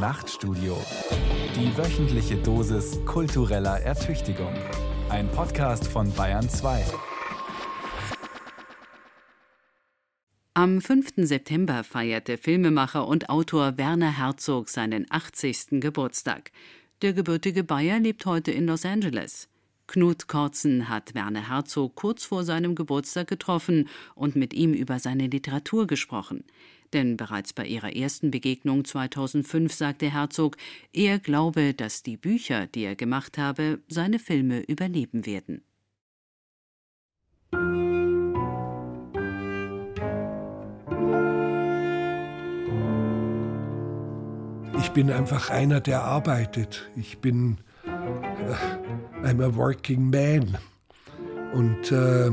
[0.00, 0.78] Nachtstudio.
[1.54, 4.54] Die wöchentliche Dosis kultureller Ertüchtigung.
[5.10, 6.86] Ein Podcast von Bayern 2.
[10.54, 11.12] Am 5.
[11.16, 15.82] September feierte Filmemacher und Autor Werner Herzog seinen 80.
[15.82, 16.50] Geburtstag.
[17.02, 19.50] Der gebürtige Bayer lebt heute in Los Angeles.
[19.86, 25.26] Knut Kortzen hat Werner Herzog kurz vor seinem Geburtstag getroffen und mit ihm über seine
[25.26, 26.44] Literatur gesprochen.
[26.92, 30.56] Denn bereits bei ihrer ersten Begegnung 2005 sagte Herzog,
[30.92, 35.62] er glaube, dass die Bücher, die er gemacht habe, seine Filme überleben werden.
[44.78, 46.90] Ich bin einfach einer, der arbeitet.
[46.96, 50.58] Ich bin äh, I'm a working man.
[51.52, 52.32] Und äh,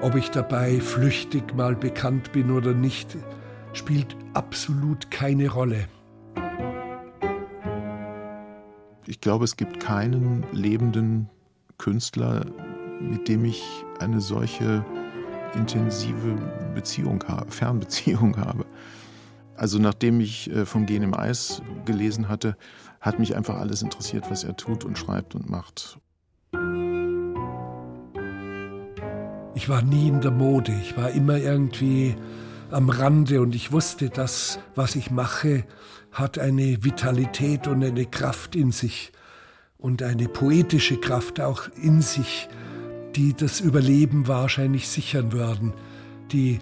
[0.00, 3.16] ob ich dabei flüchtig mal bekannt bin oder nicht,
[3.74, 5.88] spielt absolut keine Rolle.
[9.06, 11.28] Ich glaube, es gibt keinen lebenden
[11.76, 12.46] Künstler,
[13.00, 13.62] mit dem ich
[14.00, 14.84] eine solche
[15.54, 16.36] intensive
[16.74, 18.64] Beziehung habe, Fernbeziehung habe.
[19.56, 22.56] Also nachdem ich äh, vom Gehen im Eis gelesen hatte,
[23.00, 25.98] hat mich einfach alles interessiert, was er tut und schreibt und macht.
[29.54, 32.16] Ich war nie in der Mode, ich war immer irgendwie
[32.70, 35.64] am Rande und ich wusste, dass was ich mache,
[36.12, 39.12] hat eine Vitalität und eine Kraft in sich
[39.78, 42.48] und eine poetische Kraft auch in sich,
[43.16, 45.72] die das Überleben wahrscheinlich sichern würden.
[46.32, 46.60] Die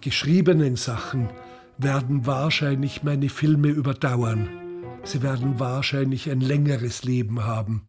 [0.00, 1.28] geschriebenen Sachen
[1.76, 4.48] werden wahrscheinlich meine Filme überdauern.
[5.04, 7.87] Sie werden wahrscheinlich ein längeres Leben haben.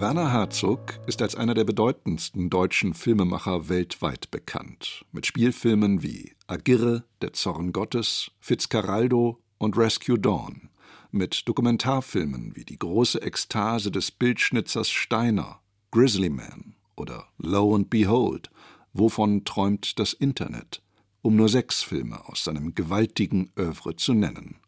[0.00, 7.04] Werner Herzog ist als einer der bedeutendsten deutschen Filmemacher weltweit bekannt, mit Spielfilmen wie Agirre,
[7.20, 10.70] Der Zorn Gottes, Fitzcarraldo und Rescue Dawn,
[11.10, 15.60] mit Dokumentarfilmen wie Die große Ekstase des Bildschnitzers Steiner,
[15.90, 18.48] Grizzly Man oder Lo and Behold,
[18.94, 20.80] Wovon träumt das Internet,
[21.20, 24.60] um nur sechs Filme aus seinem gewaltigen Övre zu nennen.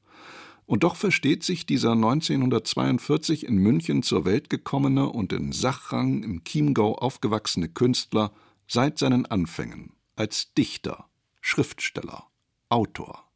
[0.73, 6.45] Und doch versteht sich dieser 1942 in München zur Welt gekommene und in Sachrang im
[6.45, 8.33] Chiemgau aufgewachsene Künstler
[8.67, 11.11] seit seinen Anfängen als Dichter,
[11.43, 12.25] Schriftsteller,
[12.71, 13.31] Autor.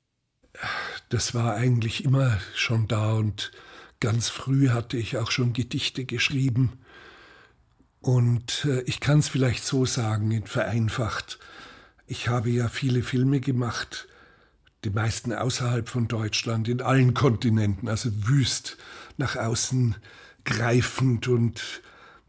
[1.11, 3.53] Das war eigentlich immer schon da und
[4.01, 6.79] ganz früh hatte ich auch schon Gedichte geschrieben.
[8.01, 11.39] Und äh, ich kann es vielleicht so sagen, vereinfacht.
[12.07, 14.09] Ich habe ja viele Filme gemacht,
[14.84, 18.76] die meisten außerhalb von Deutschland, in allen Kontinenten, also wüst
[19.16, 19.97] nach außen
[20.44, 21.82] greifend und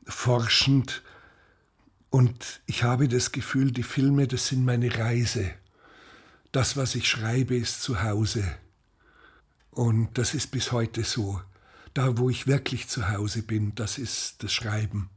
[0.06, 1.04] forschend.
[2.10, 5.52] Und ich habe das Gefühl, die Filme, das sind meine Reise.
[6.52, 8.44] Das, was ich schreibe, ist zu Hause.
[9.72, 11.40] Und das ist bis heute so.
[11.94, 15.10] Da, wo ich wirklich zu Hause bin, das ist das Schreiben.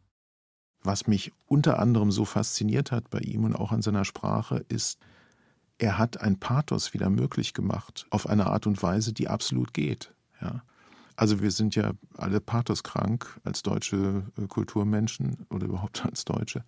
[0.82, 4.98] Was mich unter anderem so fasziniert hat bei ihm und auch an seiner Sprache, ist,
[5.80, 10.12] er hat ein Pathos wieder möglich gemacht, auf eine Art und Weise, die absolut geht.
[10.40, 10.62] Ja.
[11.16, 16.64] Also wir sind ja alle pathoskrank als deutsche äh, Kulturmenschen oder überhaupt als Deutsche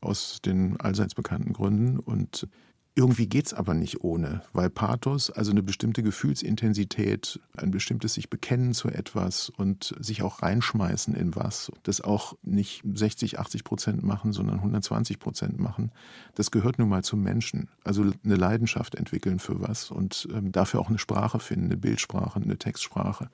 [0.00, 2.00] aus den allseits bekannten Gründen.
[2.00, 2.48] Und
[2.96, 8.28] irgendwie geht es aber nicht ohne, weil Pathos, also eine bestimmte Gefühlsintensität, ein bestimmtes sich
[8.28, 14.02] bekennen zu etwas und sich auch reinschmeißen in was, das auch nicht 60, 80 Prozent
[14.02, 15.92] machen, sondern 120 Prozent machen,
[16.34, 17.68] das gehört nun mal zum Menschen.
[17.84, 22.40] Also eine Leidenschaft entwickeln für was und ähm, dafür auch eine Sprache finden, eine Bildsprache,
[22.40, 23.30] eine Textsprache.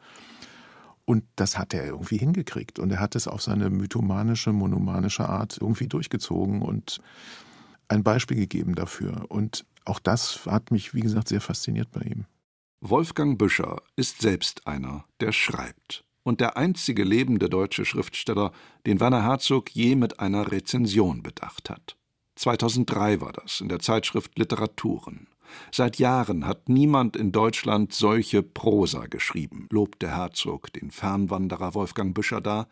[1.07, 2.81] Und das hat er irgendwie hingekriegt.
[2.81, 6.63] Und er hat es auf seine mythomanische, monomanische Art irgendwie durchgezogen.
[6.63, 7.01] Und
[7.89, 9.27] ein Beispiel gegeben dafür.
[9.29, 12.27] Und auch das hat mich, wie gesagt, sehr fasziniert bei ihm.
[12.81, 16.05] Wolfgang Büscher ist selbst einer, der schreibt.
[16.23, 18.53] Und der einzige lebende deutsche Schriftsteller,
[18.85, 21.97] den Werner Herzog je mit einer Rezension bedacht hat.
[22.35, 25.29] 2003 war das in der Zeitschrift Literaturen.
[25.73, 32.41] Seit Jahren hat niemand in Deutschland solche Prosa geschrieben, lobte Herzog den Fernwanderer Wolfgang Büscher
[32.41, 32.69] da.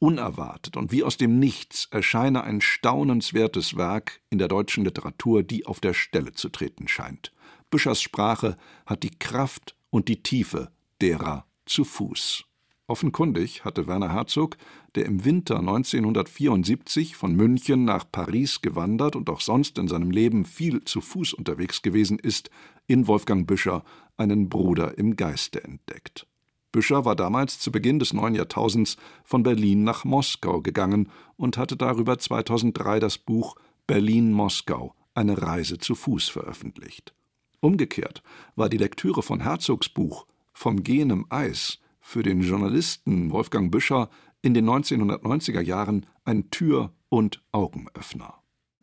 [0.00, 5.66] Unerwartet und wie aus dem Nichts erscheine ein staunenswertes Werk in der deutschen Literatur, die
[5.66, 7.32] auf der Stelle zu treten scheint.
[7.70, 10.70] Büschers Sprache hat die Kraft und die Tiefe
[11.00, 12.44] derer zu Fuß.
[12.88, 14.56] Offenkundig hatte Werner Herzog,
[14.94, 20.46] der im Winter 1974 von München nach Paris gewandert und auch sonst in seinem Leben
[20.46, 22.48] viel zu Fuß unterwegs gewesen ist,
[22.86, 23.84] in Wolfgang Büscher
[24.16, 26.26] einen Bruder im Geiste entdeckt.
[26.72, 31.76] Büscher war damals zu Beginn des neuen Jahrtausends von Berlin nach Moskau gegangen und hatte
[31.76, 33.56] darüber 2003 das Buch
[33.86, 37.12] Berlin-Moskau, eine Reise zu Fuß veröffentlicht.
[37.60, 38.22] Umgekehrt
[38.56, 44.08] war die Lektüre von Herzogs Buch Vom Gehen im Eis für den Journalisten Wolfgang Büscher
[44.40, 48.32] in den 1990er Jahren ein Tür- und Augenöffner.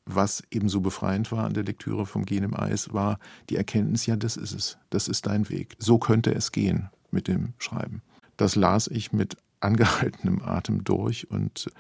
[0.06, 3.18] Was ebenso befreiend war an der Lektüre vom Gehen im Eis, war
[3.50, 5.76] die Erkenntnis, ja, das ist es, das ist dein Weg.
[5.80, 8.04] So könnte es gehen mit dem Schreiben.
[8.38, 11.72] Das las ich mit angehaltenem Atem durch und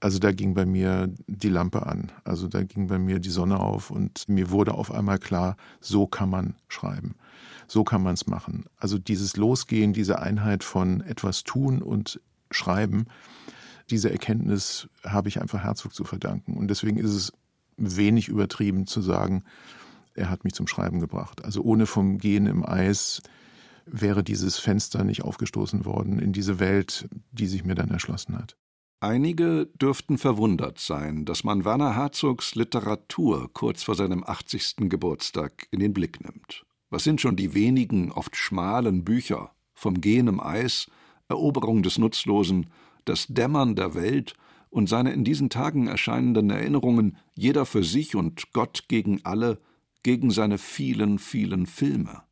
[0.00, 3.58] also da ging bei mir die Lampe an, also da ging bei mir die Sonne
[3.58, 7.14] auf und mir wurde auf einmal klar, so kann man schreiben,
[7.66, 8.66] so kann man es machen.
[8.76, 12.20] Also dieses Losgehen, diese Einheit von etwas tun und
[12.50, 13.06] schreiben,
[13.90, 16.56] diese Erkenntnis habe ich einfach Herzog zu verdanken.
[16.56, 17.32] Und deswegen ist es
[17.76, 19.44] wenig übertrieben zu sagen,
[20.14, 21.44] er hat mich zum Schreiben gebracht.
[21.44, 23.20] Also ohne vom Gehen im Eis
[23.86, 28.56] wäre dieses Fenster nicht aufgestoßen worden in diese Welt, die sich mir dann erschlossen hat.
[29.00, 34.88] Einige dürften verwundert sein, dass man Werner Herzogs Literatur kurz vor seinem 80.
[34.88, 36.64] Geburtstag in den Blick nimmt.
[36.94, 40.86] Was sind schon die wenigen, oft schmalen Bücher vom Gehen im Eis,
[41.28, 42.70] Eroberung des Nutzlosen,
[43.04, 44.34] das Dämmern der Welt
[44.70, 49.60] und seine in diesen Tagen erscheinenden Erinnerungen, jeder für sich und Gott gegen alle,
[50.04, 52.22] gegen seine vielen, vielen Filme.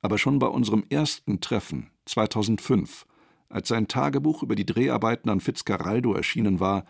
[0.00, 3.04] Aber schon bei unserem ersten Treffen 2005
[3.50, 6.86] als sein Tagebuch über die Dreharbeiten an Fitzcarraldo erschienen war,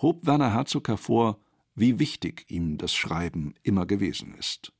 [0.00, 1.38] hob Werner Herzog hervor,
[1.74, 4.73] wie wichtig ihm das Schreiben immer gewesen ist.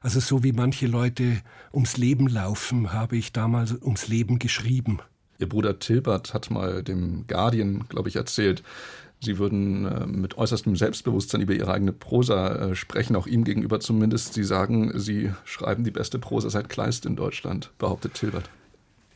[0.00, 1.42] Also so wie manche Leute
[1.72, 5.00] ums Leben laufen, habe ich damals ums Leben geschrieben.
[5.38, 8.62] Ihr Bruder Tilbert hat mal dem Guardian, glaube ich, erzählt,
[9.20, 13.80] Sie würden äh, mit äußerstem Selbstbewusstsein über Ihre eigene Prosa äh, sprechen, auch ihm gegenüber
[13.80, 14.34] zumindest.
[14.34, 18.48] Sie sagen, Sie schreiben die beste Prosa seit Kleist in Deutschland, behauptet Tilbert.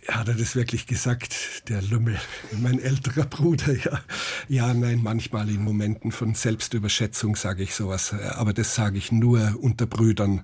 [0.08, 2.19] Hat er das wirklich gesagt, der Lümmel,
[2.60, 3.72] mein älterer Bruder?
[3.72, 4.00] Ja,
[4.49, 9.56] ja, nein, manchmal in Momenten von Selbstüberschätzung sage ich sowas, aber das sage ich nur
[9.60, 10.43] unter Brüdern.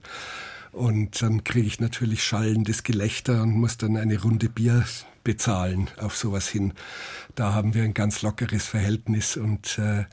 [0.71, 4.85] Und dann kriege ich natürlich schallendes Gelächter und muss dann eine Runde Bier
[5.25, 6.73] bezahlen auf sowas hin.
[7.35, 10.05] Da haben wir ein ganz lockeres Verhältnis und äh,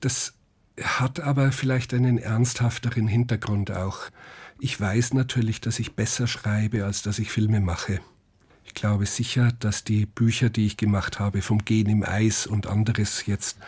[0.00, 0.34] das
[0.80, 3.98] hat aber vielleicht einen ernsthafteren Hintergrund auch.
[4.60, 8.00] Ich weiß natürlich, dass ich besser schreibe, als dass ich Filme mache.
[8.74, 12.66] Ich glaube sicher, dass die Bücher, die ich gemacht habe, vom Gehen im Eis und
[12.66, 13.58] anderes jetzt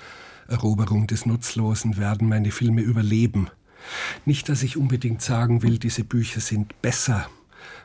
[0.48, 3.48] Eroberung des Nutzlosen, werden meine Filme überleben.
[4.24, 7.28] Nicht, dass ich unbedingt sagen will, diese Bücher sind besser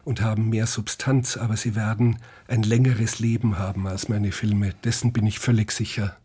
[0.06, 4.74] und haben mehr Substanz, aber sie werden ein längeres Leben haben als meine Filme.
[4.86, 6.16] Dessen bin ich völlig sicher.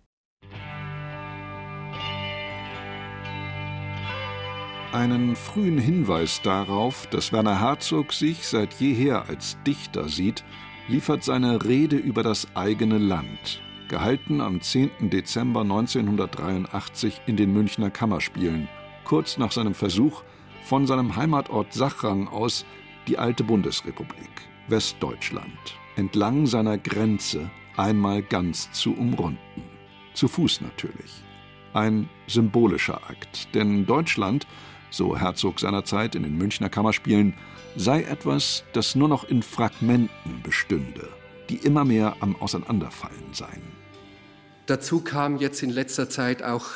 [4.93, 10.45] Einen frühen Hinweis darauf, dass Werner Herzog sich seit jeher als Dichter sieht,
[10.89, 15.11] liefert seine Rede über das eigene Land, gehalten am 10.
[15.11, 18.69] Dezember 1983 in den Münchner Kammerspielen,
[19.05, 20.23] kurz nach seinem Versuch,
[20.65, 22.65] von seinem Heimatort Sachrang aus
[23.07, 24.31] die alte Bundesrepublik,
[24.69, 25.59] Westdeutschland,
[25.97, 29.39] entlang seiner Grenze einmal ganz zu umrunden.
[30.15, 31.25] Zu Fuß natürlich.
[31.73, 34.47] Ein symbolischer Akt, denn Deutschland,
[34.97, 37.35] so Herzog seinerzeit in den Münchner Kammerspielen,
[37.77, 41.09] sei etwas, das nur noch in Fragmenten bestünde,
[41.49, 43.63] die immer mehr am Auseinanderfallen seien.
[44.67, 46.67] Dazu kam jetzt in letzter Zeit auch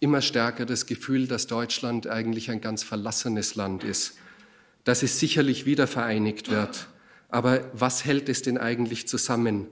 [0.00, 4.18] immer stärker das Gefühl, dass Deutschland eigentlich ein ganz verlassenes Land ist,
[4.84, 6.88] dass es sicherlich wieder vereinigt wird.
[7.30, 9.66] Aber was hält es denn eigentlich zusammen?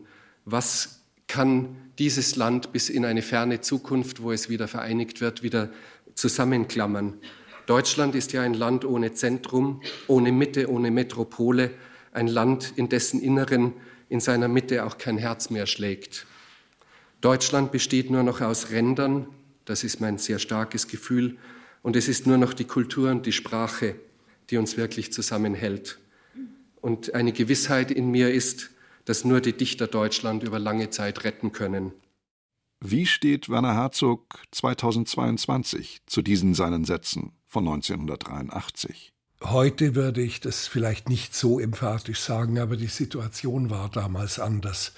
[0.44, 5.70] Was kann dieses Land bis in eine ferne Zukunft, wo es wieder vereinigt wird, wieder
[6.14, 7.18] zusammenklammern?
[7.66, 11.70] Deutschland ist ja ein Land ohne Zentrum, ohne Mitte, ohne Metropole,
[12.12, 13.72] ein Land, in dessen Inneren
[14.08, 16.26] in seiner Mitte auch kein Herz mehr schlägt.
[17.20, 19.26] Deutschland besteht nur noch aus Rändern,
[19.64, 21.38] das ist mein sehr starkes Gefühl,
[21.82, 23.96] und es ist nur noch die Kultur und die Sprache,
[24.50, 25.98] die uns wirklich zusammenhält.
[26.80, 28.70] Und eine Gewissheit in mir ist,
[29.04, 31.92] dass nur die Dichter Deutschland über lange Zeit retten können.
[32.80, 37.32] Wie steht Werner Herzog 2022 zu diesen seinen Sätzen?
[37.52, 39.12] Von 1983.
[39.42, 44.92] Heute würde ich das vielleicht nicht so emphatisch sagen, aber die Situation war damals anders.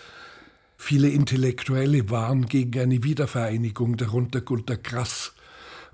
[0.77, 5.33] Viele Intellektuelle waren gegen eine Wiedervereinigung, darunter Gunter Grass.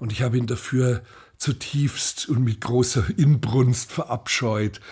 [0.00, 1.02] Und ich habe ihn dafür
[1.38, 4.83] zutiefst und mit großer Inbrunst verabscheut.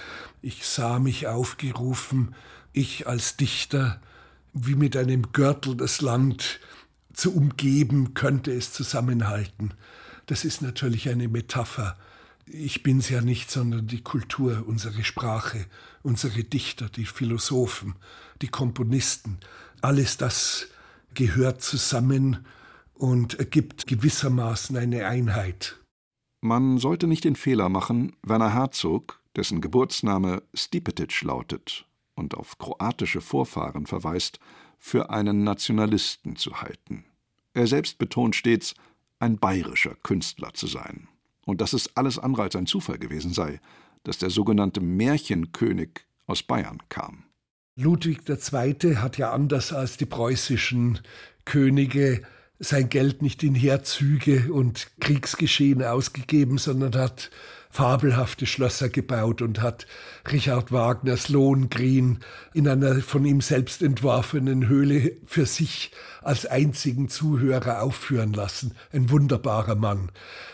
[0.40, 2.34] Ich sah mich aufgerufen,
[2.72, 4.00] ich als Dichter,
[4.54, 6.60] wie mit einem Gürtel das Land
[7.12, 9.74] zu umgeben, könnte es zusammenhalten.
[10.28, 11.96] Das ist natürlich eine Metapher.
[12.44, 15.64] Ich bin's ja nicht, sondern die Kultur, unsere Sprache,
[16.02, 17.94] unsere Dichter, die Philosophen,
[18.42, 19.38] die Komponisten.
[19.80, 20.68] Alles das
[21.14, 22.44] gehört zusammen
[22.92, 25.78] und ergibt gewissermaßen eine Einheit.
[26.42, 33.22] Man sollte nicht den Fehler machen, Werner Herzog, dessen Geburtsname Stipetic lautet und auf kroatische
[33.22, 34.40] Vorfahren verweist,
[34.78, 37.06] für einen Nationalisten zu halten.
[37.54, 38.74] Er selbst betont stets,
[39.18, 41.08] ein bayerischer Künstler zu sein.
[41.44, 43.60] Und dass es alles andere als ein Zufall gewesen sei,
[44.04, 47.24] dass der sogenannte Märchenkönig aus Bayern kam.
[47.76, 48.96] Ludwig II.
[48.96, 51.00] hat ja anders als die preußischen
[51.44, 52.22] Könige
[52.58, 57.30] sein Geld nicht in Heerzüge und Kriegsgeschehen ausgegeben, sondern hat
[57.70, 59.86] fabelhafte Schlösser gebaut und hat
[60.30, 62.18] Richard Wagners Lohengrin
[62.54, 68.74] in einer von ihm selbst entworfenen Höhle für sich als einzigen Zuhörer aufführen lassen.
[68.92, 70.10] Ein wunderbarer Mann.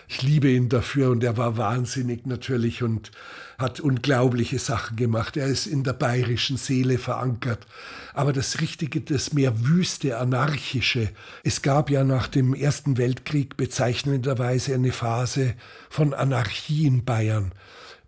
[0.08, 3.10] Ich liebe ihn dafür und er war wahnsinnig natürlich und
[3.58, 5.36] hat unglaubliche Sachen gemacht.
[5.36, 7.66] Er ist in der bayerischen Seele verankert.
[8.14, 11.10] Aber das Richtige, das mehr wüste, anarchische.
[11.42, 15.54] Es gab ja nach dem Ersten Weltkrieg bezeichnenderweise eine Phase
[15.90, 17.52] von Anarchie in Bayern.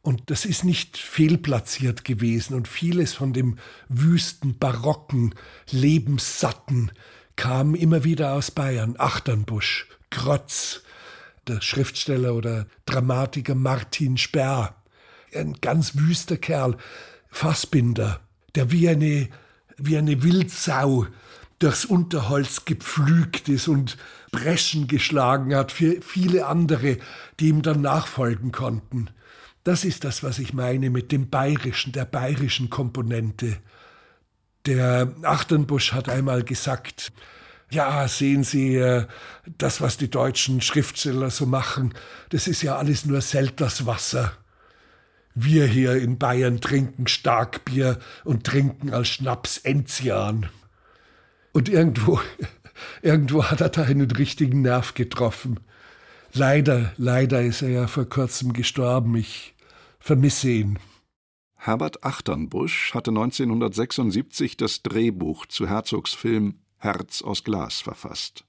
[0.03, 2.55] Und das ist nicht fehlplatziert gewesen.
[2.55, 3.59] Und vieles von dem
[3.89, 5.35] wüsten, barocken,
[5.71, 6.93] lebenssatten
[7.35, 8.95] kam immer wieder aus Bayern.
[8.99, 10.83] Achternbusch, Krotz,
[11.49, 14.77] der Schriftsteller oder Dramatiker Martin Sperr,
[15.35, 16.77] ein ganz wüster Kerl,
[17.29, 18.21] Fassbinder,
[18.55, 19.29] der wie eine,
[19.77, 21.07] wie eine Wildsau
[21.59, 23.97] durchs Unterholz gepflügt ist und
[24.31, 26.99] Breschen geschlagen hat für viele andere,
[27.41, 29.09] die ihm dann nachfolgen konnten.
[29.65, 33.57] Das ist das, was ich meine mit dem bayerischen, der bayerischen Komponente.
[34.67, 37.13] Der Achternbusch hat einmal gesagt,
[37.71, 39.07] ja, sehen Sie, äh,
[39.59, 41.95] das, was die deutschen Schriftsteller so machen,
[42.29, 44.33] das ist ja alles nur Selterswasser.
[45.39, 50.49] Wir hier in Bayern trinken Starkbier und trinken als Schnaps Enzian.
[51.53, 52.19] Und irgendwo,
[53.03, 55.61] irgendwo hat er da einen richtigen Nerv getroffen.
[56.33, 59.15] Leider, leider ist er ja vor kurzem gestorben.
[59.15, 59.55] Ich
[59.99, 60.79] vermisse ihn.
[61.55, 68.47] Herbert Achternbusch hatte 1976 das Drehbuch zu Herzogs Film Herz aus Glas verfasst.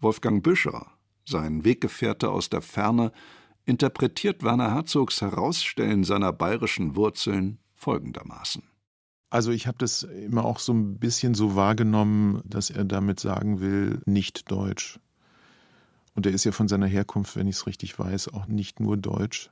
[0.00, 0.88] Wolfgang Büscher,
[1.24, 3.12] sein Weggefährte aus der Ferne,
[3.64, 8.62] interpretiert Werner Herzogs Herausstellen seiner bayerischen Wurzeln folgendermaßen.
[9.30, 13.60] Also ich habe das immer auch so ein bisschen so wahrgenommen, dass er damit sagen
[13.60, 15.00] will, nicht deutsch.
[16.14, 18.96] Und er ist ja von seiner Herkunft, wenn ich es richtig weiß, auch nicht nur
[18.96, 19.50] deutsch.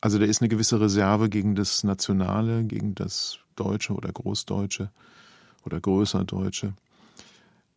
[0.00, 4.90] Also da ist eine gewisse Reserve gegen das Nationale, gegen das Deutsche oder Großdeutsche
[5.64, 6.74] oder Größerdeutsche.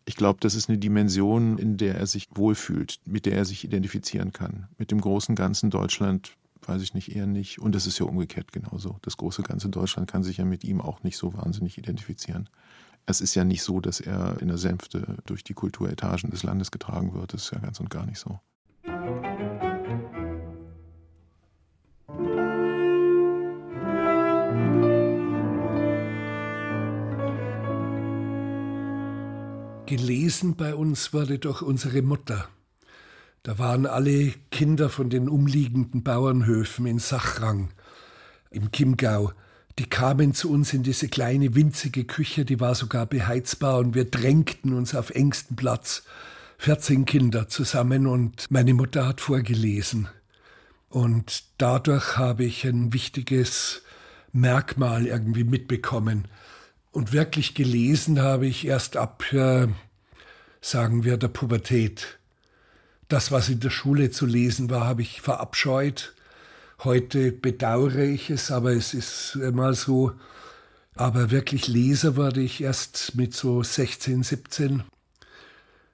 [0.05, 3.63] Ich glaube, das ist eine Dimension, in der er sich wohlfühlt, mit der er sich
[3.63, 4.67] identifizieren kann.
[4.77, 6.35] Mit dem großen ganzen Deutschland
[6.67, 7.59] weiß ich nicht, eher nicht.
[7.59, 8.97] Und das ist ja umgekehrt genauso.
[9.01, 12.49] Das große ganze Deutschland kann sich ja mit ihm auch nicht so wahnsinnig identifizieren.
[13.05, 16.71] Es ist ja nicht so, dass er in der Sänfte durch die Kulturetagen des Landes
[16.71, 17.33] getragen wird.
[17.33, 18.39] Das ist ja ganz und gar nicht so.
[29.85, 32.47] Gelesen bei uns wurde doch unsere Mutter.
[33.43, 37.69] Da waren alle Kinder von den umliegenden Bauernhöfen in Sachrang,
[38.49, 39.33] im Chiemgau.
[39.77, 44.05] Die kamen zu uns in diese kleine winzige Küche, die war sogar beheizbar und wir
[44.05, 46.03] drängten uns auf engstem Platz.
[46.59, 50.07] 14 Kinder zusammen und meine Mutter hat vorgelesen.
[50.87, 53.81] Und dadurch habe ich ein wichtiges
[54.31, 56.29] Merkmal irgendwie mitbekommen.
[56.93, 59.67] Und wirklich gelesen habe ich erst ab, äh,
[60.61, 62.19] sagen wir, der Pubertät.
[63.09, 66.13] Das, was in der Schule zu lesen war, habe ich verabscheut.
[66.83, 70.11] Heute bedauere ich es, aber es ist mal so.
[70.93, 74.83] Aber wirklich Leser wurde ich erst mit so 16, 17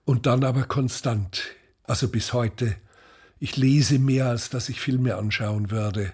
[0.03, 1.43] und dann aber konstant,
[1.83, 2.75] also bis heute.
[3.39, 6.11] Ich lese mehr, als dass ich Filme anschauen würde.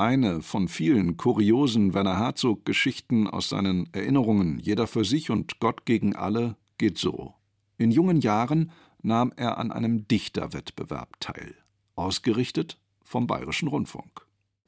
[0.00, 6.16] Eine von vielen kuriosen Werner Herzog-Geschichten aus seinen Erinnerungen, jeder für sich und Gott gegen
[6.16, 7.34] alle, geht so.
[7.76, 8.70] In jungen Jahren
[9.02, 11.54] nahm er an einem Dichterwettbewerb teil,
[11.96, 14.22] ausgerichtet vom Bayerischen Rundfunk.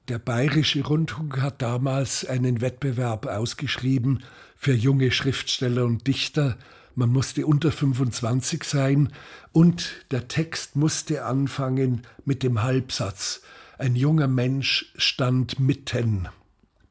[0.08, 4.24] Der Bayerische Rundfunk hat damals einen Wettbewerb ausgeschrieben
[4.54, 6.58] für junge Schriftsteller und Dichter.
[6.94, 9.10] Man musste unter 25 sein
[9.52, 13.40] und der Text musste anfangen mit dem Halbsatz
[13.82, 16.28] ein junger Mensch stand mitten.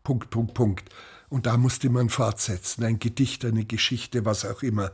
[0.03, 0.89] Punkt, Punkt, Punkt.
[1.29, 4.91] Und da musste man fortsetzen, ein Gedicht, eine Geschichte, was auch immer.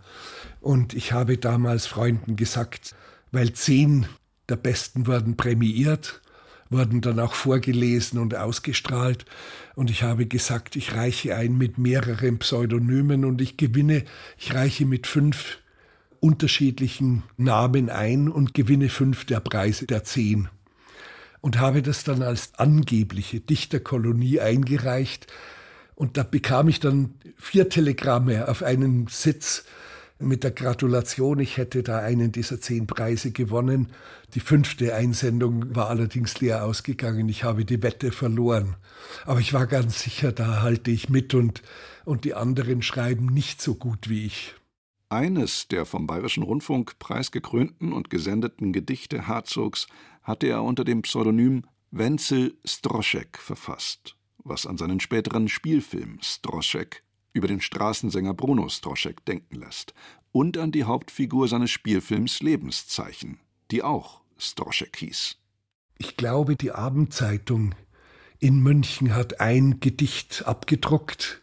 [0.62, 2.94] Und ich habe damals Freunden gesagt,
[3.32, 4.06] weil zehn
[4.48, 6.22] der Besten wurden prämiiert,
[6.70, 9.26] wurden dann auch vorgelesen und ausgestrahlt.
[9.74, 14.06] Und ich habe gesagt, ich reiche ein mit mehreren Pseudonymen und ich gewinne,
[14.38, 15.58] ich reiche mit fünf
[16.20, 20.50] unterschiedlichen Namen ein und gewinne fünf der Preise der zehn.
[21.48, 25.28] Und habe das dann als angebliche Dichterkolonie eingereicht.
[25.96, 29.64] Und da bekam ich dann vier Telegramme auf einen Sitz
[30.20, 33.94] mit der Gratulation, ich hätte da einen dieser zehn Preise gewonnen.
[34.34, 37.30] Die fünfte Einsendung war allerdings leer ausgegangen.
[37.30, 38.76] Ich habe die Wette verloren.
[39.26, 41.62] Aber ich war ganz sicher, da halte ich mit und,
[42.04, 44.54] und die anderen schreiben nicht so gut wie ich.
[45.08, 49.88] Eines der vom Bayerischen Rundfunk preisgekrönten und gesendeten Gedichte Herzogs
[50.28, 57.48] hatte er unter dem Pseudonym Wenzel Stroschek verfasst, was an seinen späteren Spielfilm Stroschek über
[57.48, 59.94] den Straßensänger Bruno Stroschek denken lässt
[60.34, 63.40] und an die Hauptfigur seines Spielfilms Lebenszeichen,
[63.72, 65.38] die auch Stroschek hieß.
[65.98, 67.74] Ich glaube, die Abendzeitung
[68.40, 71.42] in München hat ein Gedicht abgedruckt,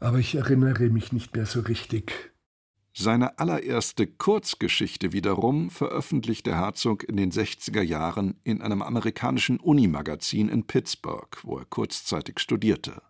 [0.00, 2.31] aber ich erinnere mich nicht mehr so richtig.
[2.94, 10.66] Seine allererste Kurzgeschichte wiederum veröffentlichte Herzog in den 60er Jahren in einem amerikanischen Unimagazin in
[10.66, 13.00] Pittsburgh, wo er kurzzeitig studierte.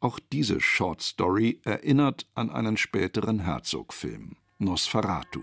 [0.00, 5.42] Auch diese Short Story erinnert an einen späteren Herzog-Film, Nosferatu.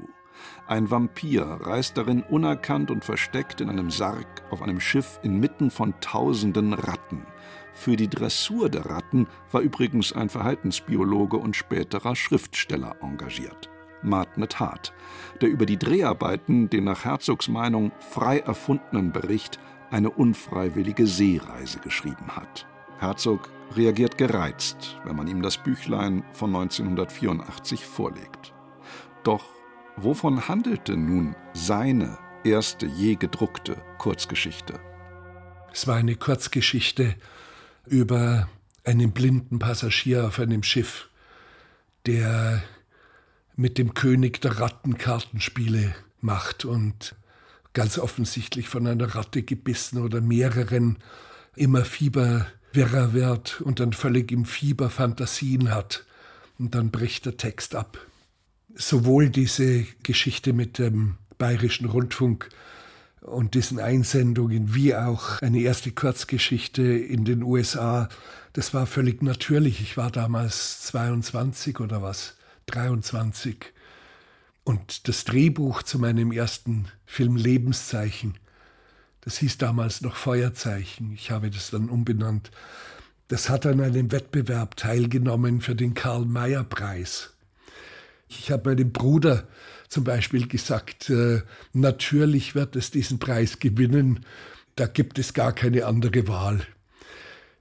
[0.68, 5.94] Ein Vampir reist darin unerkannt und versteckt in einem Sarg auf einem Schiff inmitten von
[6.02, 7.26] tausenden Ratten.
[7.82, 13.72] Für die Dressur der Ratten war übrigens ein Verhaltensbiologe und späterer Schriftsteller engagiert.
[14.04, 14.94] Martnet Hart,
[15.42, 19.58] der über die Dreharbeiten den nach Herzogs Meinung frei erfundenen Bericht
[19.90, 22.68] eine unfreiwillige Seereise geschrieben hat.
[23.00, 28.54] Herzog reagiert gereizt, wenn man ihm das Büchlein von 1984 vorlegt.
[29.24, 29.46] Doch
[29.98, 34.80] wovon handelte nun seine erste je gedruckte Kurzgeschichte?
[35.74, 37.16] Es war eine Kurzgeschichte
[37.86, 38.50] über
[38.84, 41.10] einen blinden Passagier auf einem Schiff,
[42.06, 42.64] der
[43.56, 47.16] mit dem König der Ratten Kartenspiele macht und
[47.74, 50.98] ganz offensichtlich von einer Ratte gebissen oder mehreren
[51.56, 56.06] immer fieberwirrer wird und dann völlig im Fieber Fantasien hat.
[56.58, 57.98] Und dann bricht der Text ab.
[58.76, 62.50] Sowohl diese Geschichte mit dem Bayerischen Rundfunk
[63.22, 68.10] und diesen Einsendungen wie auch eine erste Kurzgeschichte in den USA,
[68.54, 69.82] das war völlig natürlich.
[69.82, 72.36] Ich war damals 22 oder was.
[72.68, 73.58] 23.
[74.64, 78.36] Und das Drehbuch zu meinem ersten Film Lebenszeichen,
[79.22, 82.52] das hieß damals noch Feuerzeichen, ich habe das dann umbenannt,
[83.28, 87.34] das hat an einem Wettbewerb teilgenommen für den Karl-Mayer-Preis.
[88.28, 89.48] Ich habe meinem Bruder
[89.92, 91.42] zum Beispiel gesagt, äh,
[91.74, 94.26] natürlich wird es diesen Preis gewinnen,
[94.78, 96.66] da gibt es gar keine andere Wahl.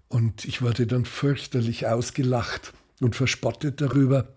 [0.07, 4.33] Und ich wurde dann fürchterlich ausgelacht und verspottet darüber.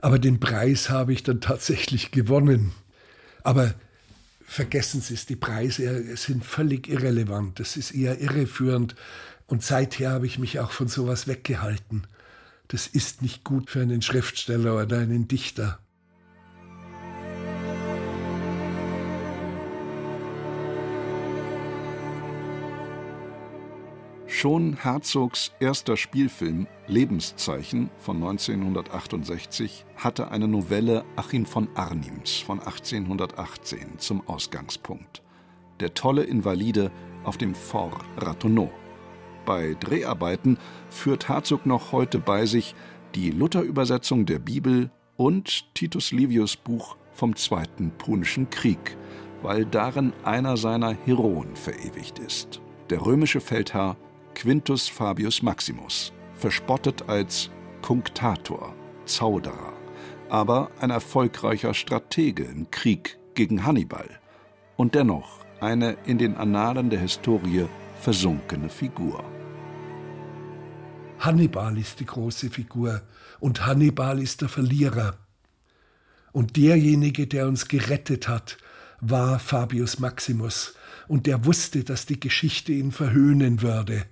[0.00, 2.72] Aber den Preis habe ich dann tatsächlich gewonnen.
[3.42, 3.74] Aber
[4.46, 7.60] vergessen Sie es, die Preise sind völlig irrelevant.
[7.60, 8.96] Das ist eher irreführend.
[9.48, 12.06] Und seither habe ich mich auch von sowas weggehalten.
[12.68, 15.78] Das ist nicht gut für einen Schriftsteller oder einen Dichter.
[24.44, 33.98] Schon Herzogs erster Spielfilm Lebenszeichen von 1968 hatte eine Novelle Achim von Arnims von 1818
[33.98, 35.22] zum Ausgangspunkt.
[35.80, 36.92] Der tolle Invalide
[37.24, 38.70] auf dem Fort Ratonneau.
[39.46, 40.58] Bei Dreharbeiten
[40.90, 42.74] führt Herzog noch heute bei sich
[43.14, 48.98] die Luther-Übersetzung der Bibel und Titus Livius Buch vom Zweiten Punischen Krieg,
[49.40, 52.60] weil darin einer seiner Heroen verewigt ist.
[52.90, 53.96] Der römische Feldherr
[54.34, 57.50] Quintus Fabius Maximus, verspottet als
[57.82, 58.74] Punctator,
[59.06, 59.72] Zauderer,
[60.28, 64.08] aber ein erfolgreicher Stratege im Krieg gegen Hannibal
[64.76, 67.66] und dennoch eine in den Annalen der Historie
[68.00, 69.24] versunkene Figur.
[71.18, 73.02] Hannibal ist die große Figur
[73.40, 75.16] und Hannibal ist der Verlierer.
[76.32, 78.58] Und derjenige, der uns gerettet hat,
[79.00, 80.74] war Fabius Maximus,
[81.06, 84.06] und der wusste, dass die Geschichte ihn verhöhnen würde.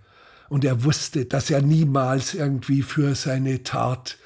[0.53, 4.19] Und er wusste, dass er niemals irgendwie für seine Tat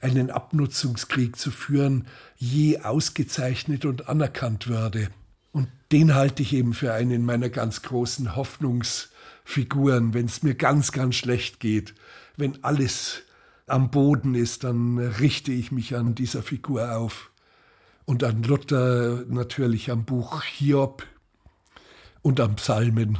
[0.00, 5.08] einen Abnutzungskrieg zu führen, je ausgezeichnet und anerkannt würde.
[5.50, 10.92] Und den halte ich eben für einen meiner ganz großen Hoffnungsfiguren, wenn es mir ganz,
[10.92, 11.94] ganz schlecht geht,
[12.36, 13.22] wenn alles
[13.66, 17.32] am Boden ist, dann richte ich mich an dieser Figur auf.
[18.04, 21.04] Und an Luther natürlich am Buch Hiob
[22.22, 23.18] und am Psalmen.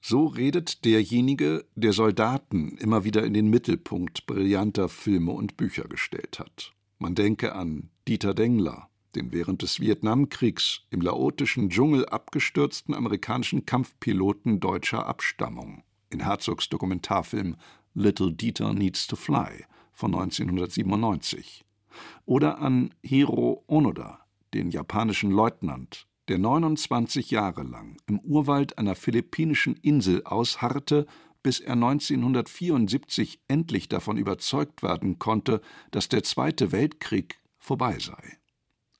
[0.00, 6.38] So redet derjenige, der Soldaten immer wieder in den Mittelpunkt brillanter Filme und Bücher gestellt
[6.38, 6.72] hat.
[6.98, 14.60] Man denke an Dieter Dengler, den während des Vietnamkriegs im laotischen Dschungel abgestürzten amerikanischen Kampfpiloten
[14.60, 17.56] deutscher Abstammung in Herzogs Dokumentarfilm
[17.94, 21.64] Little Dieter Needs to Fly von 1997
[22.24, 24.20] oder an Hiro Onoda,
[24.54, 31.06] den japanischen Leutnant, der 29 Jahre lang im Urwald einer philippinischen Insel ausharrte,
[31.42, 38.38] bis er 1974 endlich davon überzeugt werden konnte, dass der Zweite Weltkrieg vorbei sei.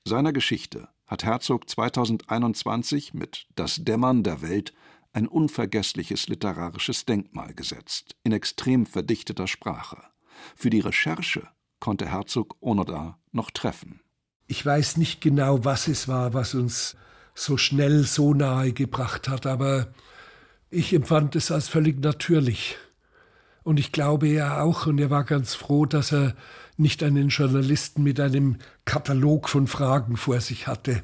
[0.05, 4.75] Seiner Geschichte hat Herzog 2021 mit Das Dämmern der Welt
[5.13, 10.03] ein unvergessliches literarisches Denkmal gesetzt, in extrem verdichteter Sprache.
[10.57, 11.47] Für die Recherche
[11.79, 14.01] konnte Herzog Onoda noch treffen.
[14.49, 16.97] Ich weiß nicht genau, was es war, was uns
[17.41, 19.89] so schnell so nahe gebracht hat, aber
[20.71, 22.77] ich empfand es als völlig natürlich.
[23.63, 26.35] Und ich glaube er auch, und er war ganz froh, dass er
[26.77, 31.03] nicht einen Journalisten mit einem Katalog von Fragen vor sich hatte,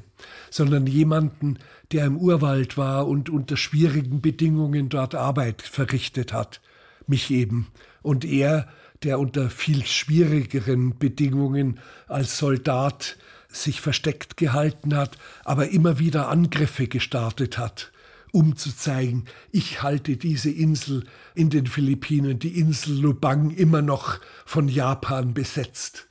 [0.49, 1.59] sondern jemanden,
[1.91, 6.61] der im Urwald war und unter schwierigen Bedingungen dort Arbeit verrichtet hat,
[7.05, 7.67] mich eben.
[8.01, 8.67] Und er,
[9.03, 13.17] der unter viel schwierigeren Bedingungen als Soldat
[13.63, 17.91] sich versteckt gehalten hat, aber immer wieder Angriffe gestartet hat
[18.31, 24.19] um zu zeigen, ich halte diese Insel in den Philippinen, die Insel Lubang, immer noch
[24.45, 26.07] von Japan besetzt.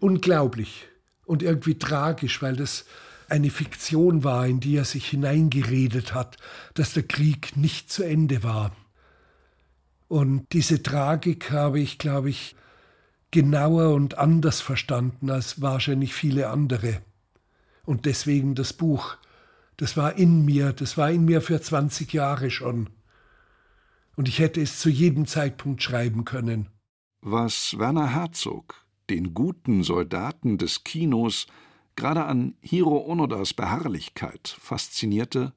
[0.00, 0.88] Unglaublich
[1.24, 2.84] und irgendwie tragisch, weil das
[3.28, 6.36] eine Fiktion war, in die er sich hineingeredet hat,
[6.74, 8.74] dass der Krieg nicht zu Ende war.
[10.08, 12.56] Und diese Tragik habe ich, glaube ich,
[13.30, 17.02] genauer und anders verstanden als wahrscheinlich viele andere.
[17.84, 19.16] Und deswegen das Buch
[19.78, 22.90] das war in mir, das war in mir für 20 Jahre schon.
[24.16, 26.68] Und ich hätte es zu jedem Zeitpunkt schreiben können.
[27.20, 31.46] Was Werner Herzog, den guten Soldaten des Kinos,
[31.94, 35.52] gerade an Hiro Onodas Beharrlichkeit faszinierte,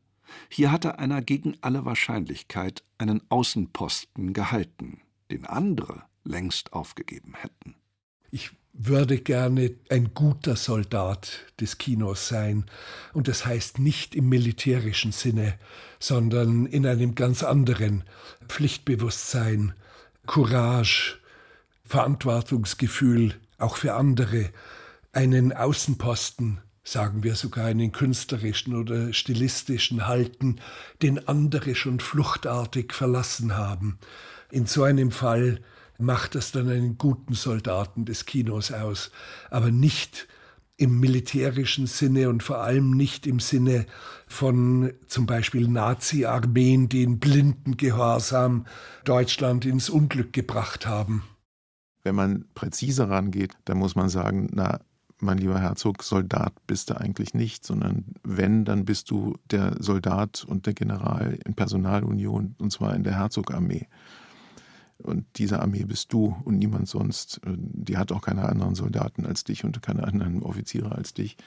[0.50, 7.76] hier hatte einer gegen alle Wahrscheinlichkeit einen Außenposten gehalten, den andere längst aufgegeben hätten.
[8.30, 12.66] Ich würde gerne ein guter Soldat des Kinos sein.
[13.14, 15.58] Und das heißt nicht im militärischen Sinne,
[16.00, 18.04] sondern in einem ganz anderen
[18.48, 19.74] Pflichtbewusstsein,
[20.26, 21.18] Courage,
[21.84, 24.52] Verantwortungsgefühl, auch für andere,
[25.12, 30.62] einen Außenposten, sagen wir sogar einen künstlerischen oder stilistischen halten,
[31.02, 34.00] den andere schon fluchtartig verlassen haben.
[34.50, 35.60] In so einem Fall
[36.02, 39.12] macht das dann einen guten Soldaten des Kinos aus,
[39.50, 40.28] aber nicht
[40.78, 43.86] im militärischen Sinne und vor allem nicht im Sinne
[44.28, 48.66] von zum Beispiel Nazi-Armeen, die in blinden Gehorsam
[49.06, 51.24] Deutschland ins Unglück gebracht haben.
[52.04, 54.80] Wenn man präziser rangeht, dann muss man sagen, na,
[55.20, 60.44] mein lieber Herzog, Soldat bist du eigentlich nicht, sondern wenn, dann bist du der Soldat
[60.48, 63.88] und der General in Personalunion, und zwar in der Herzogarmee.
[65.04, 67.42] Und diese Armee bist du und niemand sonst.
[67.46, 71.38] Die hat auch keine anderen Soldaten als dich und keine anderen Offiziere als dich.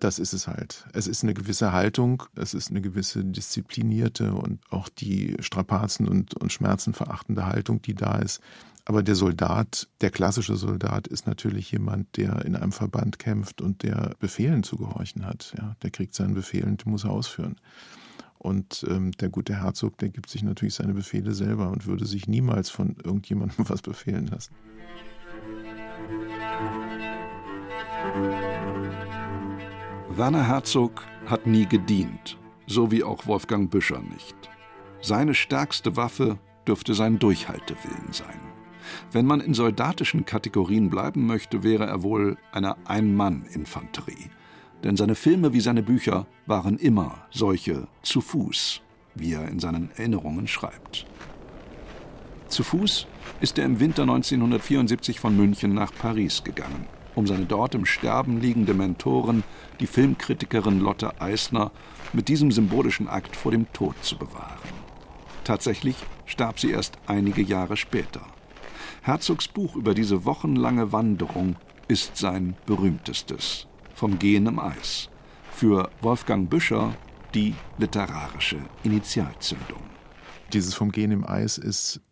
[0.00, 0.86] Das ist es halt.
[0.92, 6.34] Es ist eine gewisse Haltung, es ist eine gewisse disziplinierte und auch die Strapazen und,
[6.34, 8.40] und Schmerzen verachtende Haltung, die da ist.
[8.86, 13.82] Aber der Soldat, der klassische Soldat, ist natürlich jemand, der in einem Verband kämpft und
[13.82, 15.54] der Befehlen zu gehorchen hat.
[15.56, 17.56] Ja, der kriegt seinen Befehl und muss er ausführen.
[18.44, 22.28] Und ähm, der gute Herzog, der gibt sich natürlich seine Befehle selber und würde sich
[22.28, 24.54] niemals von irgendjemandem was befehlen lassen.
[30.10, 34.36] Werner Herzog hat nie gedient, so wie auch Wolfgang Büscher nicht.
[35.00, 38.40] Seine stärkste Waffe dürfte sein Durchhaltewillen sein.
[39.10, 44.28] Wenn man in soldatischen Kategorien bleiben möchte, wäre er wohl eine Ein-Mann-Infanterie
[44.84, 48.82] denn seine Filme wie seine Bücher waren immer solche zu Fuß,
[49.14, 51.06] wie er in seinen Erinnerungen schreibt.
[52.48, 53.06] Zu Fuß
[53.40, 58.40] ist er im Winter 1974 von München nach Paris gegangen, um seine dort im Sterben
[58.40, 59.42] liegende Mentorin,
[59.80, 61.72] die Filmkritikerin Lotte Eisner,
[62.12, 64.58] mit diesem symbolischen Akt vor dem Tod zu bewahren.
[65.44, 68.20] Tatsächlich starb sie erst einige Jahre später.
[69.02, 71.56] Herzogs Buch über diese wochenlange Wanderung
[71.88, 73.66] ist sein berühmtestes
[74.04, 75.08] vom Gehen im Eis.
[75.50, 76.94] Für Wolfgang Büscher
[77.34, 79.80] die literarische Initialzündung.
[80.52, 82.02] Dieses vom Gehen im Eis ist